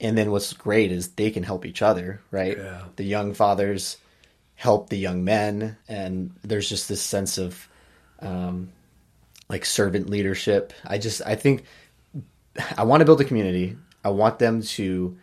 and 0.00 0.18
then 0.18 0.30
what's 0.30 0.52
great 0.52 0.90
is 0.92 1.08
they 1.12 1.30
can 1.30 1.42
help 1.42 1.64
each 1.64 1.82
other 1.82 2.20
right? 2.30 2.56
Yeah. 2.58 2.82
the 2.96 3.04
young 3.04 3.34
fathers 3.34 3.98
help 4.56 4.88
the 4.88 4.98
young 4.98 5.22
men 5.22 5.76
and 5.86 6.34
there's 6.42 6.68
just 6.68 6.88
this 6.88 7.02
sense 7.02 7.38
of 7.38 7.68
um, 8.20 8.72
like 9.48 9.64
servant 9.64 10.08
leadership. 10.10 10.72
I 10.84 10.98
just 10.98 11.22
i 11.24 11.34
think 11.34 11.64
i 12.76 12.84
want 12.84 13.02
to 13.02 13.04
build 13.04 13.20
a 13.20 13.24
community. 13.24 13.76
I 14.02 14.10
want 14.10 14.38
them 14.38 14.62
to 14.62 15.18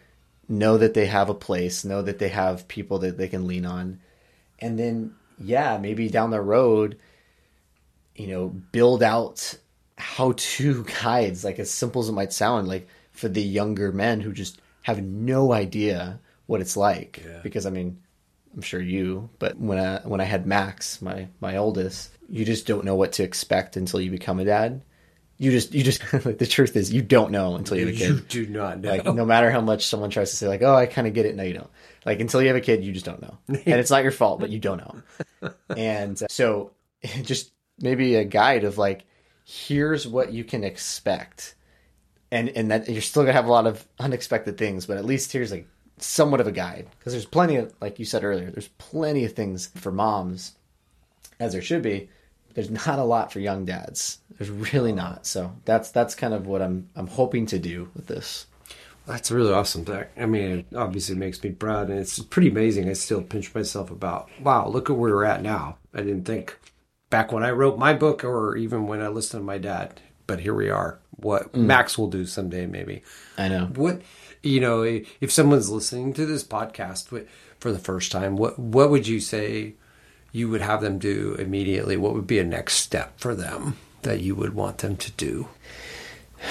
know 0.47 0.77
that 0.77 0.93
they 0.93 1.07
have 1.07 1.29
a 1.29 1.33
place 1.33 1.83
know 1.83 2.01
that 2.01 2.19
they 2.19 2.29
have 2.29 2.67
people 2.67 2.99
that 2.99 3.17
they 3.17 3.27
can 3.27 3.47
lean 3.47 3.65
on. 3.65 3.99
And 4.59 4.77
then 4.77 5.15
yeah 5.39 5.77
maybe 5.77 6.09
down 6.09 6.29
the 6.29 6.39
road 6.39 6.97
you 8.15 8.27
know 8.27 8.49
build 8.49 9.01
out 9.01 9.57
how 9.97 10.33
to 10.37 10.83
guides 11.03 11.43
like 11.43 11.59
as 11.59 11.71
simple 11.71 12.01
as 12.01 12.09
it 12.09 12.13
might 12.13 12.33
sound 12.33 12.67
like 12.67 12.87
for 13.11 13.27
the 13.27 13.41
younger 13.41 13.91
men 13.91 14.19
who 14.19 14.33
just 14.33 14.59
have 14.81 15.01
no 15.01 15.53
idea 15.53 16.19
what 16.45 16.61
it's 16.61 16.75
like 16.75 17.23
yeah. 17.25 17.39
because 17.43 17.65
i 17.65 17.69
mean 17.69 17.97
I'm 18.55 18.61
sure 18.61 18.81
you, 18.81 19.29
but 19.39 19.57
when 19.57 19.79
I 19.79 19.99
when 20.03 20.21
I 20.21 20.25
had 20.25 20.45
Max, 20.45 21.01
my 21.01 21.27
my 21.39 21.57
oldest, 21.57 22.11
you 22.29 22.45
just 22.45 22.67
don't 22.67 22.85
know 22.85 22.95
what 22.95 23.13
to 23.13 23.23
expect 23.23 23.77
until 23.77 23.99
you 23.99 24.11
become 24.11 24.39
a 24.39 24.45
dad. 24.45 24.81
You 25.37 25.51
just 25.51 25.73
you 25.73 25.83
just 25.83 26.01
like 26.25 26.37
the 26.37 26.45
truth 26.45 26.75
is 26.75 26.93
you 26.93 27.01
don't 27.01 27.31
know 27.31 27.55
until 27.55 27.77
you 27.77 27.87
have 27.87 27.95
a 27.95 27.97
kid. 27.97 28.09
You 28.09 28.45
do 28.45 28.47
not 28.47 28.79
know. 28.79 28.89
Like 28.91 29.05
no 29.05 29.25
matter 29.25 29.49
how 29.49 29.61
much 29.61 29.87
someone 29.87 30.11
tries 30.11 30.29
to 30.29 30.35
say 30.35 30.47
like, 30.47 30.61
"Oh, 30.61 30.75
I 30.75 30.85
kind 30.85 31.07
of 31.07 31.13
get 31.13 31.25
it." 31.25 31.35
No, 31.35 31.43
you 31.43 31.53
don't. 31.53 31.69
Like 32.05 32.19
until 32.19 32.41
you 32.41 32.47
have 32.47 32.55
a 32.55 32.61
kid, 32.61 32.83
you 32.83 32.91
just 32.91 33.05
don't 33.05 33.21
know. 33.21 33.37
and 33.47 33.79
it's 33.79 33.89
not 33.89 34.03
your 34.03 34.11
fault, 34.11 34.39
but 34.39 34.51
you 34.51 34.59
don't 34.59 34.77
know. 34.77 35.51
and 35.75 36.21
uh, 36.21 36.27
so 36.29 36.71
just 37.23 37.51
maybe 37.79 38.15
a 38.15 38.23
guide 38.23 38.65
of 38.65 38.77
like 38.77 39.05
here's 39.43 40.07
what 40.07 40.33
you 40.33 40.43
can 40.43 40.63
expect. 40.63 41.55
And 42.31 42.49
and 42.49 42.71
that 42.71 42.89
you're 42.89 43.01
still 43.01 43.25
to 43.25 43.33
have 43.33 43.45
a 43.45 43.51
lot 43.51 43.67
of 43.67 43.85
unexpected 43.99 44.57
things, 44.57 44.85
but 44.85 44.97
at 44.97 45.05
least 45.05 45.31
here's 45.31 45.51
like 45.51 45.67
somewhat 45.97 46.41
of 46.41 46.47
a 46.47 46.51
guide 46.51 46.87
because 46.97 47.13
there's 47.13 47.25
plenty 47.25 47.57
of, 47.57 47.73
like 47.79 47.99
you 47.99 48.05
said 48.05 48.23
earlier, 48.23 48.49
there's 48.49 48.69
plenty 48.79 49.23
of 49.25 49.33
things 49.33 49.67
for 49.75 49.91
moms, 49.91 50.53
as 51.39 51.53
there 51.53 51.61
should 51.61 51.83
be. 51.83 52.09
There's 52.55 52.71
not 52.71 52.99
a 52.99 53.03
lot 53.03 53.31
for 53.31 53.39
young 53.39 53.65
dads. 53.65 54.19
There's 54.37 54.49
really 54.49 54.91
not. 54.91 55.25
So 55.27 55.53
that's 55.65 55.91
that's 55.91 56.15
kind 56.15 56.33
of 56.33 56.47
what 56.47 56.61
I'm 56.61 56.89
I'm 56.95 57.07
hoping 57.07 57.45
to 57.47 57.59
do 57.59 57.89
with 57.93 58.07
this. 58.07 58.47
That's 59.05 59.31
really 59.31 59.53
awesome, 59.53 59.85
Zach. 59.85 60.11
I 60.17 60.25
mean, 60.25 60.59
it 60.59 60.65
obviously 60.75 61.15
makes 61.15 61.43
me 61.43 61.51
proud, 61.51 61.89
and 61.89 61.99
it's 61.99 62.19
pretty 62.19 62.47
amazing. 62.47 62.89
I 62.89 62.93
still 62.93 63.21
pinch 63.21 63.53
myself 63.53 63.91
about, 63.91 64.29
wow, 64.39 64.67
look 64.69 64.89
at 64.89 64.95
where 64.95 65.13
we're 65.13 65.25
at 65.25 65.41
now. 65.41 65.77
I 65.93 65.97
didn't 65.97 66.23
think 66.23 66.57
back 67.13 67.31
when 67.31 67.43
I 67.43 67.51
wrote 67.51 67.77
my 67.77 67.93
book, 67.93 68.23
or 68.23 68.57
even 68.57 68.87
when 68.87 68.99
I 68.99 69.07
listened 69.07 69.41
to 69.41 69.45
my 69.45 69.59
dad, 69.59 70.01
but 70.25 70.39
here 70.39 70.55
we 70.55 70.71
are. 70.71 70.97
What 71.17 71.53
mm. 71.53 71.59
Max 71.59 71.95
will 71.95 72.09
do 72.09 72.25
someday, 72.25 72.65
maybe. 72.65 73.03
I 73.37 73.49
know. 73.49 73.67
What 73.67 74.01
you 74.41 74.59
know, 74.59 74.81
if 74.81 75.31
someone's 75.31 75.69
listening 75.69 76.13
to 76.13 76.25
this 76.25 76.43
podcast 76.43 77.07
for 77.59 77.71
the 77.71 77.77
first 77.77 78.11
time, 78.11 78.35
what 78.35 78.57
what 78.57 78.89
would 78.89 79.07
you 79.07 79.19
say 79.19 79.75
you 80.31 80.49
would 80.49 80.61
have 80.61 80.81
them 80.81 80.97
do 80.97 81.35
immediately? 81.35 81.97
What 81.97 82.15
would 82.15 82.25
be 82.25 82.39
a 82.39 82.43
next 82.43 82.77
step 82.77 83.19
for 83.19 83.35
them 83.35 83.77
that 84.01 84.21
you 84.21 84.33
would 84.33 84.55
want 84.55 84.79
them 84.79 84.97
to 84.97 85.11
do? 85.11 85.47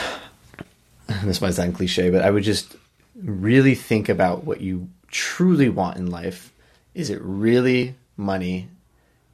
This 1.25 1.43
might 1.43 1.55
sound 1.55 1.75
cliche, 1.75 2.09
but 2.09 2.23
I 2.23 2.31
would 2.31 2.45
just 2.45 2.75
really 3.17 3.75
think 3.75 4.09
about 4.09 4.45
what 4.45 4.63
you 4.63 4.89
truly 5.11 5.69
want 5.69 5.99
in 5.99 6.07
life. 6.07 6.53
Is 6.95 7.11
it 7.11 7.21
really 7.21 7.97
money? 8.17 8.69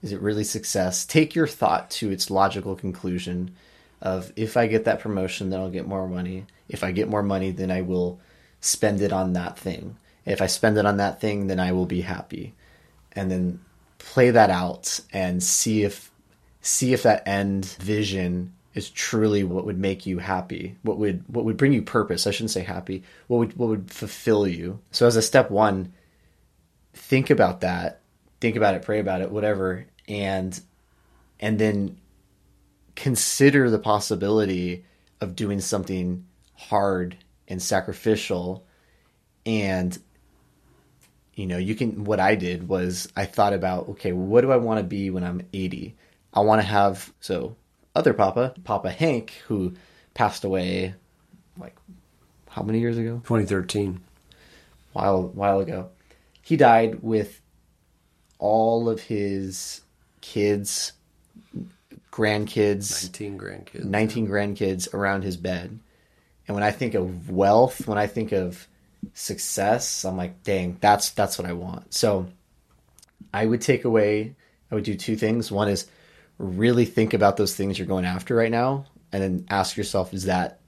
Is 0.02 0.12
it 0.12 0.20
really 0.20 0.44
success? 0.44 1.04
Take 1.04 1.34
your 1.34 1.46
thought 1.46 1.90
to 1.92 2.10
its 2.10 2.30
logical 2.30 2.76
conclusion 2.76 3.54
of 4.00 4.32
if 4.36 4.56
I 4.56 4.66
get 4.66 4.84
that 4.84 5.00
promotion, 5.00 5.50
then 5.50 5.60
I'll 5.60 5.70
get 5.70 5.88
more 5.88 6.06
money. 6.06 6.46
If 6.68 6.84
I 6.84 6.92
get 6.92 7.08
more 7.08 7.22
money, 7.22 7.50
then 7.50 7.70
I 7.70 7.82
will 7.82 8.20
spend 8.60 9.00
it 9.00 9.12
on 9.12 9.32
that 9.32 9.58
thing. 9.58 9.96
If 10.24 10.40
I 10.42 10.46
spend 10.46 10.78
it 10.78 10.86
on 10.86 10.98
that 10.98 11.20
thing, 11.20 11.46
then 11.46 11.58
I 11.58 11.72
will 11.72 11.86
be 11.86 12.02
happy. 12.02 12.54
And 13.12 13.30
then 13.30 13.60
play 13.98 14.30
that 14.30 14.50
out 14.50 15.00
and 15.12 15.42
see 15.42 15.82
if 15.82 16.10
see 16.60 16.92
if 16.92 17.02
that 17.02 17.26
end 17.26 17.64
vision 17.80 18.52
is 18.74 18.90
truly 18.90 19.42
what 19.42 19.64
would 19.64 19.78
make 19.78 20.06
you 20.06 20.18
happy. 20.18 20.76
What 20.82 20.98
would 20.98 21.24
what 21.26 21.44
would 21.44 21.56
bring 21.56 21.72
you 21.72 21.82
purpose? 21.82 22.26
I 22.26 22.30
shouldn't 22.30 22.50
say 22.50 22.62
happy. 22.62 23.02
What 23.26 23.38
would 23.38 23.56
what 23.56 23.68
would 23.70 23.90
fulfill 23.90 24.46
you? 24.46 24.78
So 24.92 25.06
as 25.06 25.16
a 25.16 25.22
step 25.22 25.50
1, 25.50 25.92
think 26.94 27.30
about 27.30 27.62
that. 27.62 28.00
Think 28.40 28.56
about 28.56 28.74
it, 28.74 28.82
pray 28.82 29.00
about 29.00 29.20
it, 29.20 29.30
whatever, 29.30 29.86
and 30.06 30.58
and 31.40 31.58
then 31.58 31.98
consider 32.94 33.70
the 33.70 33.78
possibility 33.78 34.84
of 35.20 35.36
doing 35.36 35.60
something 35.60 36.26
hard 36.54 37.16
and 37.46 37.62
sacrificial. 37.62 38.64
And 39.46 39.98
you 41.34 41.46
know 41.46 41.58
you 41.58 41.76
can 41.76 42.02
what 42.02 42.18
i 42.18 42.34
did 42.34 42.66
was 42.68 43.06
i 43.16 43.24
thought 43.24 43.52
about 43.52 43.88
okay 43.90 44.10
what 44.10 44.40
do 44.40 44.50
i 44.50 44.56
want 44.56 44.78
to 44.78 44.82
be 44.82 45.08
when 45.08 45.22
i'm 45.22 45.40
80 45.52 45.94
i 46.34 46.40
want 46.40 46.60
to 46.60 46.66
have 46.66 47.12
so 47.20 47.54
other 47.94 48.12
papa 48.12 48.54
papa 48.64 48.90
hank 48.90 49.40
who 49.46 49.74
passed 50.14 50.42
away 50.42 50.94
like 51.56 51.76
how 52.48 52.62
many 52.62 52.80
years 52.80 52.98
ago? 52.98 53.22
2013 53.24 54.00
while 54.92 55.22
while 55.28 55.60
ago. 55.60 55.90
He 56.42 56.56
died 56.56 57.02
with 57.02 57.40
all 58.38 58.88
of 58.88 59.00
his 59.00 59.82
kids 60.20 60.92
grandkids, 62.10 63.04
19 63.04 63.38
grandkids. 63.38 63.84
19 63.84 64.28
grandkids 64.28 64.92
around 64.92 65.22
his 65.22 65.36
bed. 65.36 65.78
And 66.46 66.54
when 66.54 66.64
I 66.64 66.72
think 66.72 66.94
of 66.94 67.30
wealth, 67.30 67.86
when 67.86 67.98
I 67.98 68.08
think 68.08 68.32
of 68.32 68.66
success, 69.14 70.04
I'm 70.04 70.16
like, 70.16 70.42
dang, 70.42 70.78
that's 70.80 71.10
that's 71.10 71.38
what 71.38 71.46
I 71.46 71.52
want. 71.52 71.94
So 71.94 72.26
I 73.32 73.46
would 73.46 73.60
take 73.60 73.84
away 73.84 74.34
I 74.70 74.74
would 74.74 74.84
do 74.84 74.94
two 74.94 75.16
things. 75.16 75.50
One 75.50 75.68
is 75.68 75.86
really 76.38 76.84
think 76.84 77.14
about 77.14 77.36
those 77.36 77.54
things 77.54 77.78
you're 77.78 77.86
going 77.86 78.04
after 78.04 78.34
right 78.34 78.50
now 78.50 78.86
and 79.12 79.22
then 79.22 79.46
ask 79.48 79.76
yourself, 79.76 80.12
is 80.12 80.24
that 80.24 80.60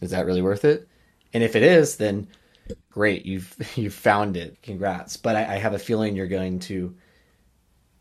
is 0.00 0.10
that 0.10 0.26
really 0.26 0.42
worth 0.42 0.64
it? 0.64 0.88
And 1.32 1.42
if 1.42 1.56
it 1.56 1.62
is, 1.62 1.96
then 1.96 2.28
great, 2.90 3.26
you've 3.26 3.54
you've 3.76 3.94
found 3.94 4.36
it. 4.36 4.62
Congrats. 4.62 5.16
But 5.16 5.36
I, 5.36 5.54
I 5.54 5.56
have 5.56 5.74
a 5.74 5.78
feeling 5.78 6.16
you're 6.16 6.26
going 6.26 6.60
to 6.60 6.94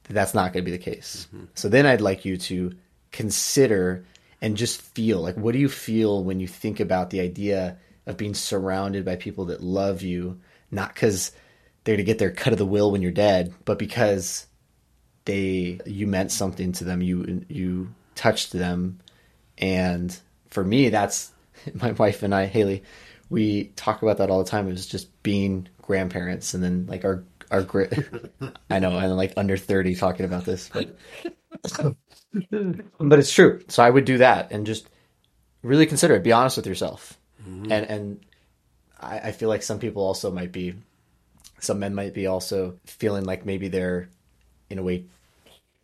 that's 0.10 0.34
not 0.34 0.54
going 0.54 0.66
to 0.66 0.72
be 0.72 0.78
the 0.78 0.84
case. 0.84 1.28
Mm-hmm. 1.34 1.46
So 1.56 1.70
then 1.70 1.86
I'd 1.86 2.02
like 2.02 2.26
you 2.26 2.38
to 2.38 2.74
consider 3.12 4.06
and 4.42 4.58
just 4.58 4.82
feel 4.82 5.22
like 5.22 5.38
what 5.38 5.54
do 5.54 5.60
you 5.60 5.70
feel 5.70 6.24
when 6.24 6.40
you 6.40 6.48
think 6.48 6.80
about 6.80 7.10
the 7.10 7.22
idea 7.22 7.78
of 8.06 8.18
being 8.18 8.34
surrounded 8.34 9.06
by 9.06 9.16
people 9.16 9.46
that 9.46 9.64
love 9.64 10.02
you, 10.02 10.40
not 10.70 10.94
because 10.94 11.32
they're 11.84 11.98
to 11.98 12.04
get 12.04 12.20
their 12.20 12.32
cut 12.32 12.54
of 12.54 12.60
the 12.60 12.66
will 12.66 12.92
when 12.92 13.02
you're 13.02 13.12
dead, 13.12 13.54
but 13.66 13.80
because 13.80 14.48
they 15.26 15.80
you 15.86 16.08
meant 16.08 16.32
something 16.32 16.72
to 16.74 16.84
them, 16.84 17.02
you 17.02 17.46
you 17.48 17.94
touched 18.16 18.52
them, 18.52 19.00
and 19.58 20.18
for 20.50 20.64
me, 20.64 20.90
that's 20.90 21.32
my 21.74 21.92
wife 21.92 22.24
and 22.24 22.34
I, 22.34 22.46
Haley. 22.46 22.84
We 23.30 23.72
talk 23.76 24.02
about 24.02 24.18
that 24.18 24.30
all 24.30 24.44
the 24.44 24.50
time. 24.50 24.68
It 24.68 24.72
was 24.72 24.86
just 24.86 25.24
being 25.24 25.68
grandparents, 25.82 26.54
and 26.54 26.64
then 26.64 26.86
like 26.88 27.06
our 27.06 27.24
our 27.54 27.62
grit. 27.62 27.94
I 28.70 28.80
know, 28.80 28.98
and 28.98 29.16
like 29.16 29.34
under 29.38 29.56
thirty 29.56 29.96
talking 29.96 30.26
about 30.26 30.44
this, 30.44 30.70
but 30.70 30.98
but 33.00 33.20
it's 33.20 33.32
true. 33.32 33.62
So 33.70 33.84
I 33.84 33.90
would 33.90 34.06
do 34.06 34.18
that 34.18 34.52
and 34.52 34.66
just 34.66 34.90
really 35.62 35.86
consider 35.86 36.16
it. 36.16 36.24
Be 36.24 36.32
honest 36.32 36.58
with 36.58 36.68
yourself, 36.68 37.18
mm-hmm. 37.42 37.72
and 37.72 37.86
and 37.86 38.26
I, 39.00 39.20
I 39.20 39.32
feel 39.32 39.50
like 39.50 39.64
some 39.64 39.80
people 39.80 40.04
also 40.04 40.32
might 40.32 40.52
be, 40.52 40.74
some 41.60 41.80
men 41.80 41.94
might 41.94 42.14
be 42.14 42.28
also 42.28 42.80
feeling 42.86 43.24
like 43.24 43.46
maybe 43.46 43.68
they're 43.68 44.10
in 44.70 44.80
a 44.80 44.84
way 44.84 45.06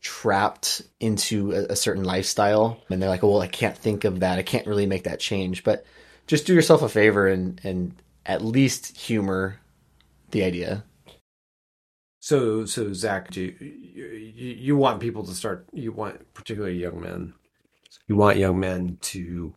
trapped 0.01 0.81
into 0.99 1.51
a, 1.51 1.73
a 1.73 1.75
certain 1.75 2.03
lifestyle, 2.03 2.81
and 2.89 3.01
they're 3.01 3.09
like, 3.09 3.23
oh, 3.23 3.29
well, 3.29 3.41
I 3.41 3.47
can't 3.47 3.77
think 3.77 4.05
of 4.05 4.21
that. 4.21 4.39
I 4.39 4.43
can't 4.43 4.65
really 4.65 4.87
make 4.87 5.03
that 5.03 5.19
change, 5.19 5.63
but 5.63 5.85
just 6.25 6.47
do 6.47 6.53
yourself 6.53 6.81
a 6.81 6.89
favor 6.89 7.27
and 7.27 7.61
and 7.63 7.93
at 8.25 8.43
least 8.43 8.97
humor 8.97 9.59
the 10.31 10.43
idea 10.43 10.83
so, 12.29 12.63
so 12.63 12.93
Zach, 12.93 13.31
do 13.31 13.41
you, 13.41 14.05
you, 14.35 14.53
you 14.53 14.77
want 14.77 14.99
people 14.99 15.25
to 15.25 15.33
start? 15.33 15.67
You 15.73 15.91
want 15.91 16.31
particularly 16.35 16.77
young 16.77 17.01
men. 17.01 17.33
You 18.05 18.17
want 18.17 18.37
young 18.37 18.59
men 18.59 18.99
to 19.01 19.55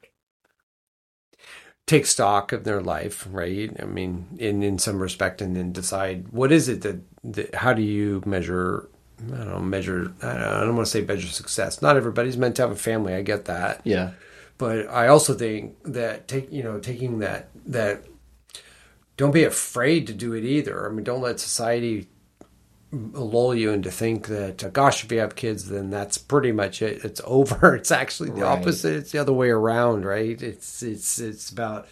take 1.87 2.07
stock 2.07 2.51
of 2.51 2.65
their 2.65 2.81
life, 2.81 3.29
right? 3.31 3.71
I 3.79 3.85
mean, 3.85 4.27
in 4.39 4.63
in 4.63 4.79
some 4.79 5.01
respect, 5.01 5.43
and 5.43 5.55
then 5.55 5.73
decide 5.73 6.29
what 6.29 6.51
is 6.51 6.71
it 6.71 6.81
that, 6.81 7.03
that 7.25 7.55
how 7.57 7.75
do 7.75 7.83
you 7.83 8.23
measure? 8.25 8.89
I 9.19 9.37
don't 9.37 9.49
know, 9.51 9.61
measure. 9.61 10.15
I 10.23 10.33
don't, 10.33 10.43
I 10.43 10.61
don't 10.61 10.75
want 10.75 10.87
to 10.87 10.91
say 10.91 11.03
measure 11.03 11.29
success. 11.29 11.83
Not 11.83 11.99
everybody's 11.99 12.39
meant 12.39 12.57
to 12.57 12.63
have 12.63 12.71
a 12.71 12.77
family. 12.77 13.13
I 13.13 13.21
get 13.21 13.45
that. 13.45 13.83
Yeah. 13.85 14.13
But 14.57 14.89
I 14.89 15.09
also 15.09 15.35
think 15.35 15.77
that 15.85 16.27
take 16.27 16.51
you 16.51 16.63
know 16.63 16.81
taking 16.81 17.19
that 17.19 17.51
that 17.67 18.05
don't 19.19 19.33
be 19.33 19.45
afraid 19.45 20.07
to 20.07 20.15
do 20.15 20.33
it 20.33 20.45
either. 20.45 20.89
I 20.89 20.91
mean, 20.91 21.05
don't 21.05 21.21
let 21.21 21.39
society 21.39 22.09
lull 22.93 23.55
you 23.55 23.73
into 23.73 23.91
think 23.91 24.27
that 24.27 24.63
uh, 24.63 24.69
gosh 24.69 25.03
if 25.03 25.11
you 25.11 25.19
have 25.19 25.35
kids 25.35 25.69
then 25.69 25.89
that's 25.91 26.19
pretty 26.19 26.53
much 26.53 26.83
it. 26.83 27.05
It's 27.05 27.21
over. 27.25 27.75
It's 27.83 27.91
actually 27.91 28.31
the 28.31 28.43
right. 28.43 28.59
opposite. 28.59 28.97
It's 28.97 29.13
the 29.13 29.19
other 29.19 29.33
way 29.33 29.49
around 29.49 30.05
right? 30.05 30.41
It's 30.41 30.83
it's 30.83 31.19
it's 31.19 31.51
about 31.51 31.89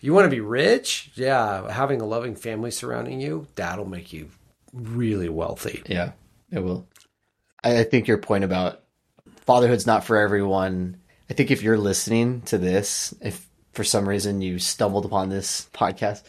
you 0.00 0.12
want 0.12 0.26
to 0.26 0.30
be 0.30 0.40
rich? 0.40 1.10
Yeah. 1.14 1.70
Having 1.70 2.02
a 2.02 2.06
loving 2.06 2.36
family 2.36 2.70
surrounding 2.70 3.20
you 3.20 3.46
that'll 3.54 3.88
make 3.88 4.12
you 4.12 4.28
really 4.72 5.28
wealthy. 5.28 5.82
Yeah 5.86 6.12
it 6.54 6.60
will. 6.60 6.86
I, 7.62 7.80
I 7.80 7.84
think 7.84 8.06
your 8.06 8.18
point 8.18 8.44
about 8.44 8.82
fatherhood's 9.46 9.86
not 9.86 10.04
for 10.04 10.16
everyone. 10.16 10.98
I 11.28 11.34
think 11.34 11.50
if 11.50 11.62
you're 11.62 11.78
listening 11.78 12.42
to 12.42 12.58
this 12.58 13.14
if 13.20 13.46
for 13.72 13.84
some 13.84 14.08
reason 14.08 14.40
you 14.40 14.58
stumbled 14.58 15.04
upon 15.04 15.28
this 15.28 15.68
podcast 15.74 16.22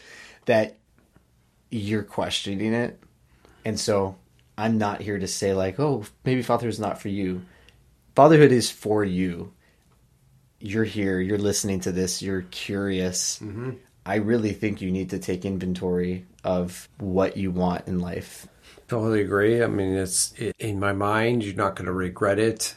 that 0.46 0.78
you're 1.70 2.02
questioning 2.02 2.72
it 2.72 2.98
and 3.66 3.80
so 3.80 4.16
I'm 4.56 4.78
not 4.78 5.00
here 5.00 5.18
to 5.18 5.26
say 5.26 5.52
like, 5.52 5.80
oh, 5.80 6.04
maybe 6.24 6.40
fatherhood 6.42 6.72
is 6.72 6.78
not 6.78 7.02
for 7.02 7.08
you. 7.08 7.42
Fatherhood 8.14 8.52
is 8.52 8.70
for 8.70 9.04
you. 9.04 9.52
You're 10.60 10.84
here, 10.84 11.20
you're 11.20 11.36
listening 11.36 11.80
to 11.80 11.90
this, 11.90 12.22
you're 12.22 12.46
curious. 12.52 13.40
Mm-hmm. 13.40 13.72
I 14.06 14.16
really 14.16 14.52
think 14.52 14.80
you 14.80 14.92
need 14.92 15.10
to 15.10 15.18
take 15.18 15.44
inventory 15.44 16.26
of 16.44 16.88
what 16.98 17.36
you 17.36 17.50
want 17.50 17.88
in 17.88 17.98
life. 17.98 18.46
Totally 18.86 19.22
agree. 19.22 19.60
I 19.60 19.66
mean, 19.66 19.94
it's 19.94 20.32
it, 20.34 20.54
in 20.60 20.78
my 20.78 20.92
mind, 20.92 21.42
you're 21.42 21.56
not 21.56 21.74
going 21.74 21.86
to 21.86 21.92
regret 21.92 22.38
it. 22.38 22.76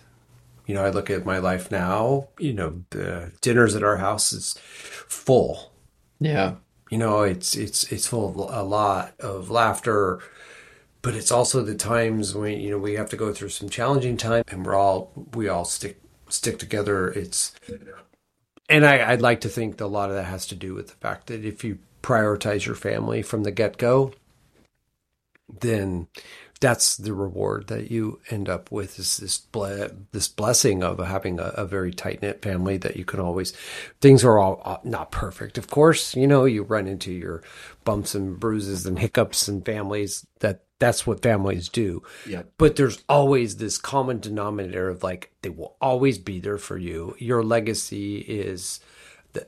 You 0.65 0.73
know, 0.73 0.83
I 0.83 0.89
look 0.89 1.11
at 1.11 1.23
my 1.23 1.37
life 1.37 1.69
now, 1.69 2.29
you 2.39 2.53
know, 2.53 2.83
the 2.89 3.31
dinners 3.41 3.75
at 3.75 3.83
our 3.83 3.97
house 3.97 4.33
is 4.33 4.55
full. 4.63 5.71
Yeah. 6.19 6.55
You 6.89 6.97
know, 6.97 7.21
it's 7.21 7.55
it's 7.55 7.91
it's 7.91 8.07
full 8.07 8.29
of 8.29 8.35
a 8.51 8.63
lot 8.63 9.13
of 9.19 9.51
laughter, 9.51 10.19
but 11.01 11.15
it's 11.15 11.31
also 11.31 11.61
the 11.61 11.75
times 11.75 12.35
when 12.35 12.59
you 12.59 12.71
know 12.71 12.77
we 12.77 12.93
have 12.93 13.09
to 13.09 13.17
go 13.17 13.33
through 13.33 13.49
some 13.49 13.69
challenging 13.69 14.17
time 14.17 14.43
and 14.49 14.65
we're 14.65 14.75
all 14.75 15.11
we 15.33 15.47
all 15.47 15.65
stick 15.65 16.01
stick 16.29 16.59
together. 16.59 17.09
It's 17.09 17.53
and 18.69 18.85
I, 18.85 19.11
i'd 19.11 19.21
like 19.21 19.41
to 19.41 19.49
think 19.49 19.77
that 19.77 19.85
a 19.85 19.87
lot 19.87 20.09
of 20.09 20.15
that 20.15 20.25
has 20.25 20.45
to 20.47 20.55
do 20.55 20.73
with 20.73 20.87
the 20.87 20.95
fact 20.95 21.27
that 21.27 21.43
if 21.43 21.63
you 21.63 21.79
prioritize 22.01 22.65
your 22.65 22.75
family 22.75 23.21
from 23.21 23.43
the 23.43 23.51
get-go 23.51 24.13
then 25.61 26.07
that's 26.61 26.97
the 26.97 27.13
reward 27.13 27.67
that 27.67 27.89
you 27.89 28.19
end 28.29 28.47
up 28.47 28.71
with 28.71 28.99
is 28.99 29.17
this 29.17 29.37
ble- 29.37 29.89
this 30.11 30.27
blessing 30.27 30.83
of 30.83 30.99
having 30.99 31.39
a, 31.39 31.45
a 31.55 31.65
very 31.65 31.91
tight 31.91 32.21
knit 32.21 32.41
family 32.41 32.77
that 32.77 32.95
you 32.95 33.05
can 33.05 33.19
always 33.19 33.53
things 34.01 34.23
are 34.23 34.37
all 34.37 34.61
uh, 34.65 34.77
not 34.83 35.11
perfect. 35.11 35.57
Of 35.57 35.69
course 35.69 36.15
you 36.15 36.27
know 36.27 36.45
you 36.45 36.63
run 36.63 36.87
into 36.87 37.11
your 37.11 37.41
bumps 37.83 38.13
and 38.13 38.39
bruises 38.39 38.85
and 38.85 38.99
hiccups 38.99 39.47
and 39.47 39.65
families 39.65 40.25
that 40.39 40.63
that's 40.79 41.05
what 41.05 41.21
families 41.21 41.69
do. 41.69 42.01
Yeah. 42.25 42.43
But 42.57 42.77
there's 42.77 43.03
always 43.07 43.57
this 43.57 43.77
common 43.77 44.19
denominator 44.19 44.89
of 44.89 45.03
like 45.03 45.31
they 45.41 45.49
will 45.49 45.75
always 45.79 46.17
be 46.17 46.39
there 46.39 46.57
for 46.57 46.77
you. 46.77 47.15
Your 47.19 47.43
legacy 47.43 48.17
is 48.17 48.79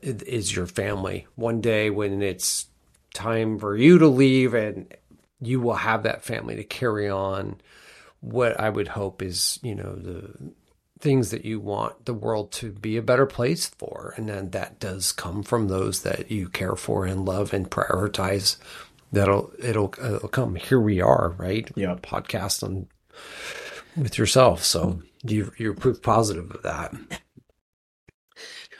is 0.02 0.54
your 0.54 0.66
family. 0.66 1.26
One 1.34 1.60
day 1.60 1.90
when 1.90 2.22
it's 2.22 2.66
time 3.14 3.58
for 3.58 3.76
you 3.76 3.98
to 3.98 4.06
leave 4.06 4.54
and 4.54 4.94
you 5.40 5.60
will 5.60 5.74
have 5.74 6.04
that 6.04 6.22
family 6.22 6.56
to 6.56 6.64
carry 6.64 7.08
on 7.08 7.60
what 8.20 8.58
I 8.60 8.68
would 8.68 8.88
hope 8.88 9.20
is, 9.22 9.58
you 9.62 9.74
know, 9.74 9.96
the 9.96 10.52
things 11.00 11.32
that 11.32 11.44
you 11.44 11.58
want 11.58 12.04
the 12.04 12.14
world 12.14 12.52
to 12.52 12.70
be 12.70 12.96
a 12.96 13.02
better 13.02 13.26
place 13.26 13.66
for. 13.66 14.14
And 14.16 14.28
then 14.28 14.50
that 14.50 14.78
does 14.78 15.10
come 15.10 15.42
from 15.42 15.66
those 15.66 16.02
that 16.02 16.30
you 16.30 16.48
care 16.48 16.76
for 16.76 17.04
and 17.04 17.24
love 17.24 17.52
and 17.52 17.68
prioritize 17.68 18.56
that'll 19.12 19.52
it'll 19.58 19.94
it'll 20.02 20.28
come. 20.28 20.54
Here 20.54 20.80
we 20.80 21.00
are, 21.00 21.34
right? 21.38 21.70
Yeah, 21.76 21.94
podcast 21.96 22.62
on 22.62 22.88
with 23.96 24.18
yourself. 24.18 24.64
So 24.64 25.02
you 25.22 25.52
you're 25.58 25.74
proof 25.74 26.02
positive 26.02 26.50
of 26.50 26.62
that. 26.62 26.94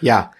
Yeah, 0.00 0.30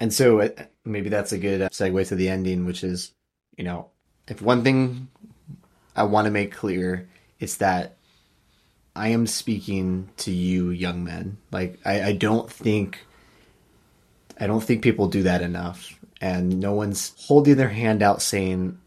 and 0.00 0.12
so 0.12 0.40
uh, 0.40 0.48
maybe 0.84 1.08
that's 1.08 1.32
a 1.32 1.38
good 1.38 1.60
segue 1.70 2.08
to 2.08 2.14
the 2.16 2.28
ending, 2.28 2.64
which 2.64 2.82
is, 2.82 3.12
you 3.56 3.64
know, 3.64 3.90
if 4.26 4.42
one 4.42 4.64
thing 4.64 5.08
I 5.94 6.02
want 6.04 6.24
to 6.24 6.30
make 6.32 6.52
clear, 6.52 7.08
it's 7.38 7.56
that 7.56 7.96
I 8.96 9.08
am 9.08 9.26
speaking 9.26 10.08
to 10.18 10.32
you, 10.32 10.70
young 10.70 11.04
men. 11.04 11.36
Like 11.52 11.78
I, 11.84 12.02
I 12.02 12.12
don't 12.12 12.50
think. 12.50 13.06
I 14.38 14.46
don't 14.46 14.62
think 14.62 14.82
people 14.82 15.08
do 15.08 15.22
that 15.22 15.40
enough. 15.40 15.98
And 16.20 16.60
no 16.60 16.74
one's 16.74 17.14
holding 17.18 17.56
their 17.56 17.70
hand 17.70 18.02
out 18.02 18.20
saying, 18.20 18.78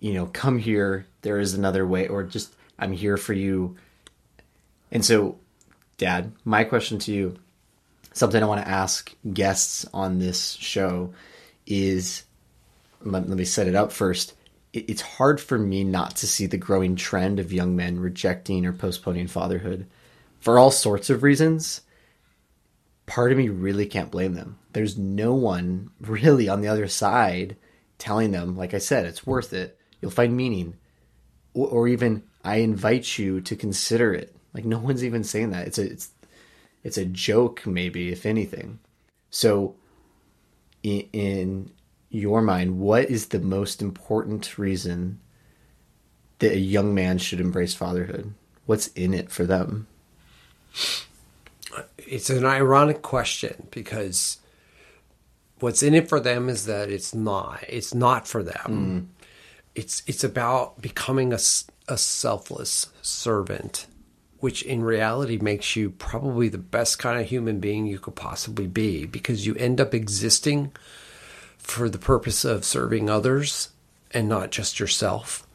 you 0.00 0.14
know, 0.14 0.26
come 0.26 0.58
here, 0.58 1.06
there 1.22 1.38
is 1.38 1.54
another 1.54 1.86
way, 1.86 2.08
or 2.08 2.22
just, 2.22 2.54
I'm 2.78 2.92
here 2.92 3.16
for 3.16 3.32
you. 3.32 3.76
And 4.90 5.04
so, 5.04 5.38
Dad, 5.96 6.32
my 6.44 6.64
question 6.64 6.98
to 7.00 7.12
you, 7.12 7.36
something 8.12 8.42
I 8.42 8.46
want 8.46 8.62
to 8.62 8.68
ask 8.68 9.14
guests 9.32 9.86
on 9.92 10.18
this 10.18 10.52
show 10.52 11.12
is 11.66 12.24
let, 13.02 13.28
let 13.28 13.38
me 13.38 13.44
set 13.44 13.68
it 13.68 13.74
up 13.74 13.92
first. 13.92 14.34
It, 14.72 14.88
it's 14.88 15.02
hard 15.02 15.40
for 15.40 15.58
me 15.58 15.84
not 15.84 16.16
to 16.16 16.26
see 16.26 16.46
the 16.46 16.56
growing 16.56 16.96
trend 16.96 17.38
of 17.38 17.52
young 17.52 17.76
men 17.76 18.00
rejecting 18.00 18.66
or 18.66 18.72
postponing 18.72 19.26
fatherhood 19.26 19.86
for 20.40 20.58
all 20.58 20.70
sorts 20.70 21.10
of 21.10 21.22
reasons. 21.22 21.82
Part 23.06 23.32
of 23.32 23.38
me 23.38 23.48
really 23.48 23.86
can't 23.86 24.10
blame 24.10 24.34
them. 24.34 24.58
There's 24.72 24.98
no 24.98 25.34
one 25.34 25.90
really 26.00 26.48
on 26.48 26.60
the 26.60 26.68
other 26.68 26.88
side 26.88 27.56
telling 27.96 28.30
them, 28.30 28.56
like 28.56 28.74
I 28.74 28.78
said, 28.78 29.06
it's 29.06 29.26
worth 29.26 29.52
it 29.52 29.77
You'll 30.00 30.10
find 30.10 30.36
meaning. 30.36 30.74
Or, 31.54 31.68
or 31.68 31.88
even, 31.88 32.22
I 32.44 32.56
invite 32.56 33.18
you 33.18 33.40
to 33.42 33.56
consider 33.56 34.12
it. 34.14 34.34
Like 34.54 34.64
no 34.64 34.78
one's 34.78 35.04
even 35.04 35.24
saying 35.24 35.50
that. 35.50 35.66
It's 35.66 35.78
a, 35.78 35.90
it's, 35.90 36.10
it's 36.84 36.98
a 36.98 37.04
joke 37.04 37.66
maybe 37.66 38.10
if 38.10 38.24
anything. 38.26 38.78
So 39.30 39.74
in, 40.82 41.08
in 41.12 41.70
your 42.10 42.42
mind, 42.42 42.78
what 42.78 43.10
is 43.10 43.26
the 43.26 43.40
most 43.40 43.82
important 43.82 44.58
reason 44.58 45.20
that 46.38 46.52
a 46.52 46.58
young 46.58 46.94
man 46.94 47.18
should 47.18 47.40
embrace 47.40 47.74
fatherhood? 47.74 48.32
What's 48.66 48.88
in 48.88 49.14
it 49.14 49.30
for 49.30 49.44
them? 49.44 49.86
It's 51.98 52.30
an 52.30 52.44
ironic 52.44 53.02
question 53.02 53.66
because 53.70 54.38
what's 55.60 55.82
in 55.82 55.94
it 55.94 56.08
for 56.08 56.20
them 56.20 56.48
is 56.48 56.66
that 56.66 56.90
it's 56.90 57.14
not. 57.14 57.64
It's 57.68 57.94
not 57.94 58.26
for 58.28 58.42
them. 58.42 59.10
Mm. 59.17 59.17
It's 59.78 60.02
it's 60.08 60.24
about 60.24 60.82
becoming 60.82 61.32
a, 61.32 61.38
a 61.86 61.96
selfless 61.96 62.88
servant, 63.00 63.86
which 64.40 64.62
in 64.62 64.82
reality 64.82 65.38
makes 65.38 65.76
you 65.76 65.90
probably 65.90 66.48
the 66.48 66.58
best 66.58 66.98
kind 66.98 67.20
of 67.20 67.28
human 67.28 67.60
being 67.60 67.86
you 67.86 68.00
could 68.00 68.16
possibly 68.16 68.66
be 68.66 69.06
because 69.06 69.46
you 69.46 69.54
end 69.54 69.80
up 69.80 69.94
existing 69.94 70.72
for 71.58 71.88
the 71.88 71.96
purpose 71.96 72.44
of 72.44 72.64
serving 72.64 73.08
others 73.08 73.68
and 74.10 74.28
not 74.28 74.50
just 74.50 74.80
yourself. 74.80 75.46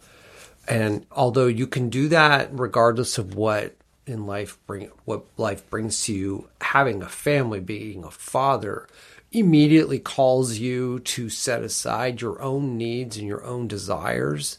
And 0.70 1.06
although 1.12 1.48
you 1.48 1.68
can 1.68 1.90
do 1.90 2.08
that 2.08 2.48
regardless 2.54 3.18
of 3.18 3.36
what 3.36 3.76
in 4.08 4.26
life 4.26 4.58
bring 4.66 4.90
what 5.04 5.26
life 5.36 5.70
brings 5.70 6.06
to 6.06 6.14
you, 6.14 6.48
having 6.62 7.02
a 7.02 7.10
family, 7.10 7.60
being 7.60 8.06
a 8.06 8.12
father, 8.12 8.88
immediately 9.34 10.00
calls 10.00 10.60
you 10.60 11.00
to 11.00 11.28
set 11.28 11.63
aside 11.63 12.22
your 12.22 12.41
own 12.41 12.78
needs 12.78 13.17
and 13.17 13.28
your 13.28 13.43
own 13.43 13.67
desires 13.67 14.58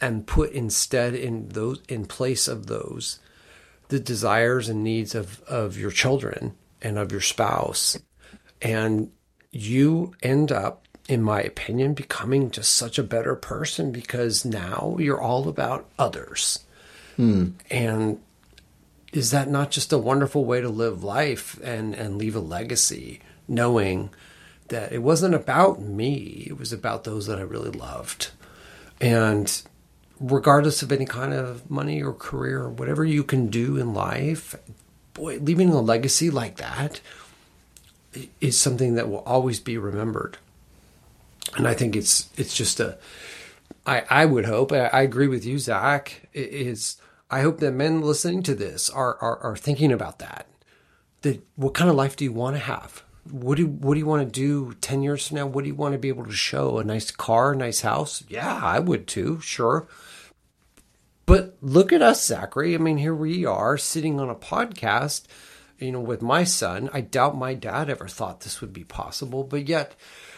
and 0.00 0.26
put 0.26 0.52
instead 0.52 1.14
in 1.14 1.48
those 1.48 1.82
in 1.88 2.06
place 2.06 2.48
of 2.48 2.66
those 2.66 3.18
the 3.88 4.00
desires 4.00 4.68
and 4.68 4.82
needs 4.82 5.14
of 5.14 5.42
of 5.42 5.76
your 5.76 5.90
children 5.90 6.54
and 6.80 6.98
of 6.98 7.12
your 7.12 7.20
spouse. 7.20 7.98
And 8.62 9.10
you 9.50 10.14
end 10.22 10.50
up 10.50 10.86
in 11.08 11.22
my 11.22 11.40
opinion 11.42 11.92
becoming 11.92 12.50
just 12.50 12.74
such 12.74 12.98
a 12.98 13.02
better 13.02 13.34
person 13.34 13.92
because 13.92 14.44
now 14.44 14.96
you're 14.98 15.20
all 15.20 15.48
about 15.48 15.86
others. 15.98 16.60
Hmm. 17.16 17.50
and 17.70 18.18
is 19.12 19.30
that 19.30 19.48
not 19.48 19.70
just 19.70 19.92
a 19.92 19.98
wonderful 19.98 20.44
way 20.44 20.60
to 20.60 20.68
live 20.68 21.04
life 21.04 21.60
and 21.62 21.94
and 21.94 22.18
leave 22.18 22.34
a 22.34 22.40
legacy 22.40 23.20
knowing 23.48 24.10
that 24.68 24.92
it 24.92 25.02
wasn't 25.02 25.34
about 25.34 25.80
me, 25.80 26.46
it 26.46 26.58
was 26.58 26.72
about 26.72 27.04
those 27.04 27.26
that 27.26 27.38
I 27.38 27.42
really 27.42 27.70
loved. 27.70 28.30
And 29.00 29.62
regardless 30.20 30.82
of 30.82 30.92
any 30.92 31.04
kind 31.04 31.32
of 31.32 31.70
money 31.70 32.02
or 32.02 32.12
career 32.12 32.62
or 32.62 32.70
whatever 32.70 33.04
you 33.04 33.24
can 33.24 33.48
do 33.48 33.76
in 33.76 33.92
life, 33.92 34.54
boy, 35.12 35.38
leaving 35.38 35.70
a 35.70 35.80
legacy 35.80 36.30
like 36.30 36.56
that 36.56 37.00
is 38.40 38.58
something 38.58 38.94
that 38.94 39.08
will 39.08 39.20
always 39.20 39.60
be 39.60 39.76
remembered. 39.76 40.38
And 41.56 41.68
I 41.68 41.74
think 41.74 41.94
it's 41.94 42.30
it's 42.36 42.54
just 42.54 42.80
a 42.80 42.96
I, 43.86 44.04
I 44.08 44.24
would 44.24 44.46
hope 44.46 44.72
I, 44.72 44.86
I 44.86 45.02
agree 45.02 45.28
with 45.28 45.44
you, 45.44 45.58
Zach. 45.58 46.28
Is 46.32 46.96
I 47.30 47.42
hope 47.42 47.58
that 47.58 47.72
men 47.72 48.00
listening 48.00 48.42
to 48.44 48.54
this 48.54 48.88
are, 48.90 49.16
are, 49.20 49.38
are 49.38 49.56
thinking 49.56 49.92
about 49.92 50.18
that. 50.20 50.46
That 51.22 51.42
what 51.56 51.74
kind 51.74 51.90
of 51.90 51.96
life 51.96 52.16
do 52.16 52.24
you 52.24 52.32
want 52.32 52.56
to 52.56 52.60
have? 52.60 53.02
What 53.30 53.56
do 53.56 53.62
you, 53.62 53.68
what 53.68 53.94
do 53.94 54.00
you 54.00 54.06
want 54.06 54.26
to 54.26 54.40
do 54.40 54.74
10 54.80 55.02
years 55.02 55.28
from 55.28 55.38
now? 55.38 55.46
What 55.46 55.64
do 55.64 55.68
you 55.68 55.74
want 55.74 55.92
to 55.92 55.98
be 55.98 56.08
able 56.08 56.26
to 56.26 56.32
show? 56.32 56.78
A 56.78 56.84
nice 56.84 57.10
car, 57.10 57.52
a 57.52 57.56
nice 57.56 57.80
house? 57.80 58.24
Yeah, 58.28 58.60
I 58.62 58.78
would 58.78 59.06
too, 59.06 59.40
sure. 59.40 59.88
But 61.26 61.56
look 61.62 61.92
at 61.92 62.02
us, 62.02 62.24
Zachary. 62.24 62.74
I 62.74 62.78
mean, 62.78 62.98
here 62.98 63.14
we 63.14 63.46
are 63.46 63.78
sitting 63.78 64.20
on 64.20 64.28
a 64.28 64.34
podcast, 64.34 65.24
you 65.78 65.92
know, 65.92 66.00
with 66.00 66.20
my 66.20 66.44
son. 66.44 66.90
I 66.92 67.00
doubt 67.00 67.36
my 67.36 67.54
dad 67.54 67.88
ever 67.88 68.08
thought 68.08 68.40
this 68.40 68.60
would 68.60 68.72
be 68.72 68.84
possible. 68.84 69.42
But 69.42 69.68
yet, 69.68 69.94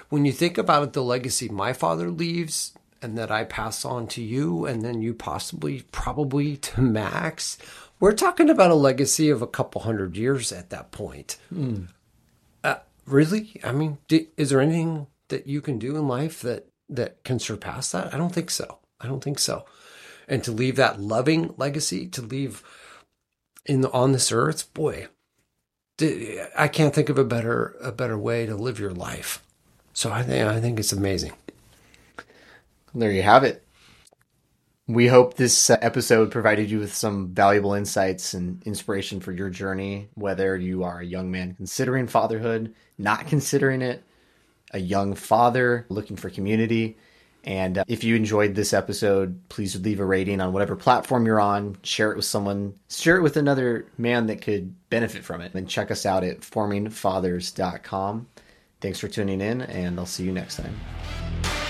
when 0.09 0.25
you 0.25 0.33
think 0.33 0.59
about 0.59 0.85
it, 0.85 0.93
the 0.93 1.03
legacy 1.03 1.49
my 1.49 1.73
father 1.73 2.11
leaves 2.11 2.73
and 3.03 3.19
that 3.19 3.31
I 3.31 3.45
pass 3.45 3.85
on 3.85 4.07
to 4.09 4.23
you, 4.23 4.65
and 4.65 4.83
then 4.83 5.03
you 5.03 5.13
possibly, 5.13 5.83
probably 5.93 6.57
to 6.59 6.81
Max, 6.81 7.59
we're 8.01 8.13
talking 8.13 8.49
about 8.49 8.71
a 8.71 8.75
legacy 8.75 9.29
of 9.29 9.43
a 9.43 9.47
couple 9.47 9.83
hundred 9.83 10.17
years 10.17 10.53
at 10.53 10.71
that 10.71 10.93
point. 10.93 11.37
Mm. 11.53 11.89
Really? 13.07 13.61
I 13.63 13.73
mean, 13.73 13.99
do, 14.09 14.27
is 14.37 14.51
there 14.51 14.61
anything 14.61 15.07
that 15.29 15.47
you 15.47 15.61
can 15.61 15.79
do 15.79 15.97
in 15.97 16.09
life 16.09 16.41
that 16.43 16.67
that 16.89 17.23
can 17.25 17.39
surpass 17.39 17.93
that? 17.93 18.13
I 18.13 18.19
don't 18.19 18.35
think 18.35 18.51
so. 18.51 18.79
I 19.01 19.07
don't 19.07 19.23
think 19.23 19.39
so. 19.39 19.65
And 20.29 20.43
to 20.45 20.53
leave 20.53 20.77
that 20.77 21.01
loving 21.01 21.55
legacy, 21.57 22.09
to 22.09 22.23
leave 22.23 22.63
in 23.65 23.85
on 23.87 24.13
this 24.13 24.33
earth, 24.33 24.73
boy, 24.75 25.09
I 26.57 26.69
can't 26.69 26.95
think 26.95 27.09
of 27.09 27.19
a 27.19 27.25
better 27.25 27.77
a 27.81 27.93
better 27.93 28.19
way 28.19 28.47
to 28.47 28.57
live 28.57 28.79
your 28.79 28.93
life. 28.93 29.43
So 29.93 30.11
I 30.11 30.23
think 30.23 30.47
I 30.47 30.61
think 30.61 30.79
it's 30.79 30.93
amazing. 30.93 31.33
There 32.95 33.13
you 33.13 33.23
have 33.23 33.45
it. 33.45 33.66
We 34.89 35.09
hope 35.09 35.35
this 35.35 35.69
episode 35.69 36.31
provided 36.31 36.71
you 36.71 36.79
with 36.79 36.95
some 36.95 37.35
valuable 37.35 37.75
insights 37.75 38.35
and 38.35 38.63
inspiration 38.63 39.19
for 39.19 39.33
your 39.33 39.51
journey, 39.51 40.09
whether 40.15 40.57
you 40.57 40.85
are 40.85 41.01
a 41.01 41.05
young 41.05 41.29
man 41.33 41.55
considering 41.55 42.07
fatherhood, 42.07 42.73
not 42.97 43.27
considering 43.27 43.83
it, 43.83 44.05
a 44.71 44.79
young 44.79 45.15
father 45.15 45.87
looking 45.89 46.17
for 46.17 46.31
community. 46.31 46.97
And 47.43 47.79
uh, 47.79 47.85
if 47.89 48.05
you 48.05 48.15
enjoyed 48.15 48.55
this 48.55 48.73
episode, 48.73 49.41
please 49.49 49.81
leave 49.81 49.99
a 49.99 50.05
rating 50.05 50.41
on 50.41 50.53
whatever 50.53 50.77
platform 50.77 51.27
you're 51.27 51.41
on. 51.41 51.79
Share 51.83 52.13
it 52.13 52.17
with 52.17 52.25
someone, 52.25 52.75
share 52.89 53.17
it 53.17 53.23
with 53.23 53.37
another 53.37 53.87
man 53.99 54.27
that 54.27 54.41
could 54.41 54.73
benefit 54.89 55.25
from 55.25 55.41
it. 55.41 55.53
And 55.53 55.69
check 55.69 55.91
us 55.91 56.07
out 56.07 56.23
at 56.23 56.41
formingfathers.com. 56.41 58.29
Thanks 58.81 59.01
for 59.01 59.09
tuning 59.09 59.41
in, 59.41 59.63
and 59.63 59.99
I'll 59.99 60.07
see 60.07 60.25
you 60.25 60.33
next 60.33 60.57
time. 60.57 61.66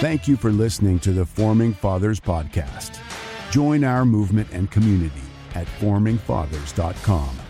Thank 0.00 0.28
you 0.28 0.36
for 0.36 0.52
listening 0.52 1.00
to 1.00 1.10
the 1.10 1.26
Forming 1.26 1.74
Fathers 1.74 2.20
podcast. 2.20 3.00
Join 3.50 3.82
our 3.82 4.04
movement 4.04 4.48
and 4.52 4.70
community 4.70 5.22
at 5.56 5.66
formingfathers.com. 5.80 7.47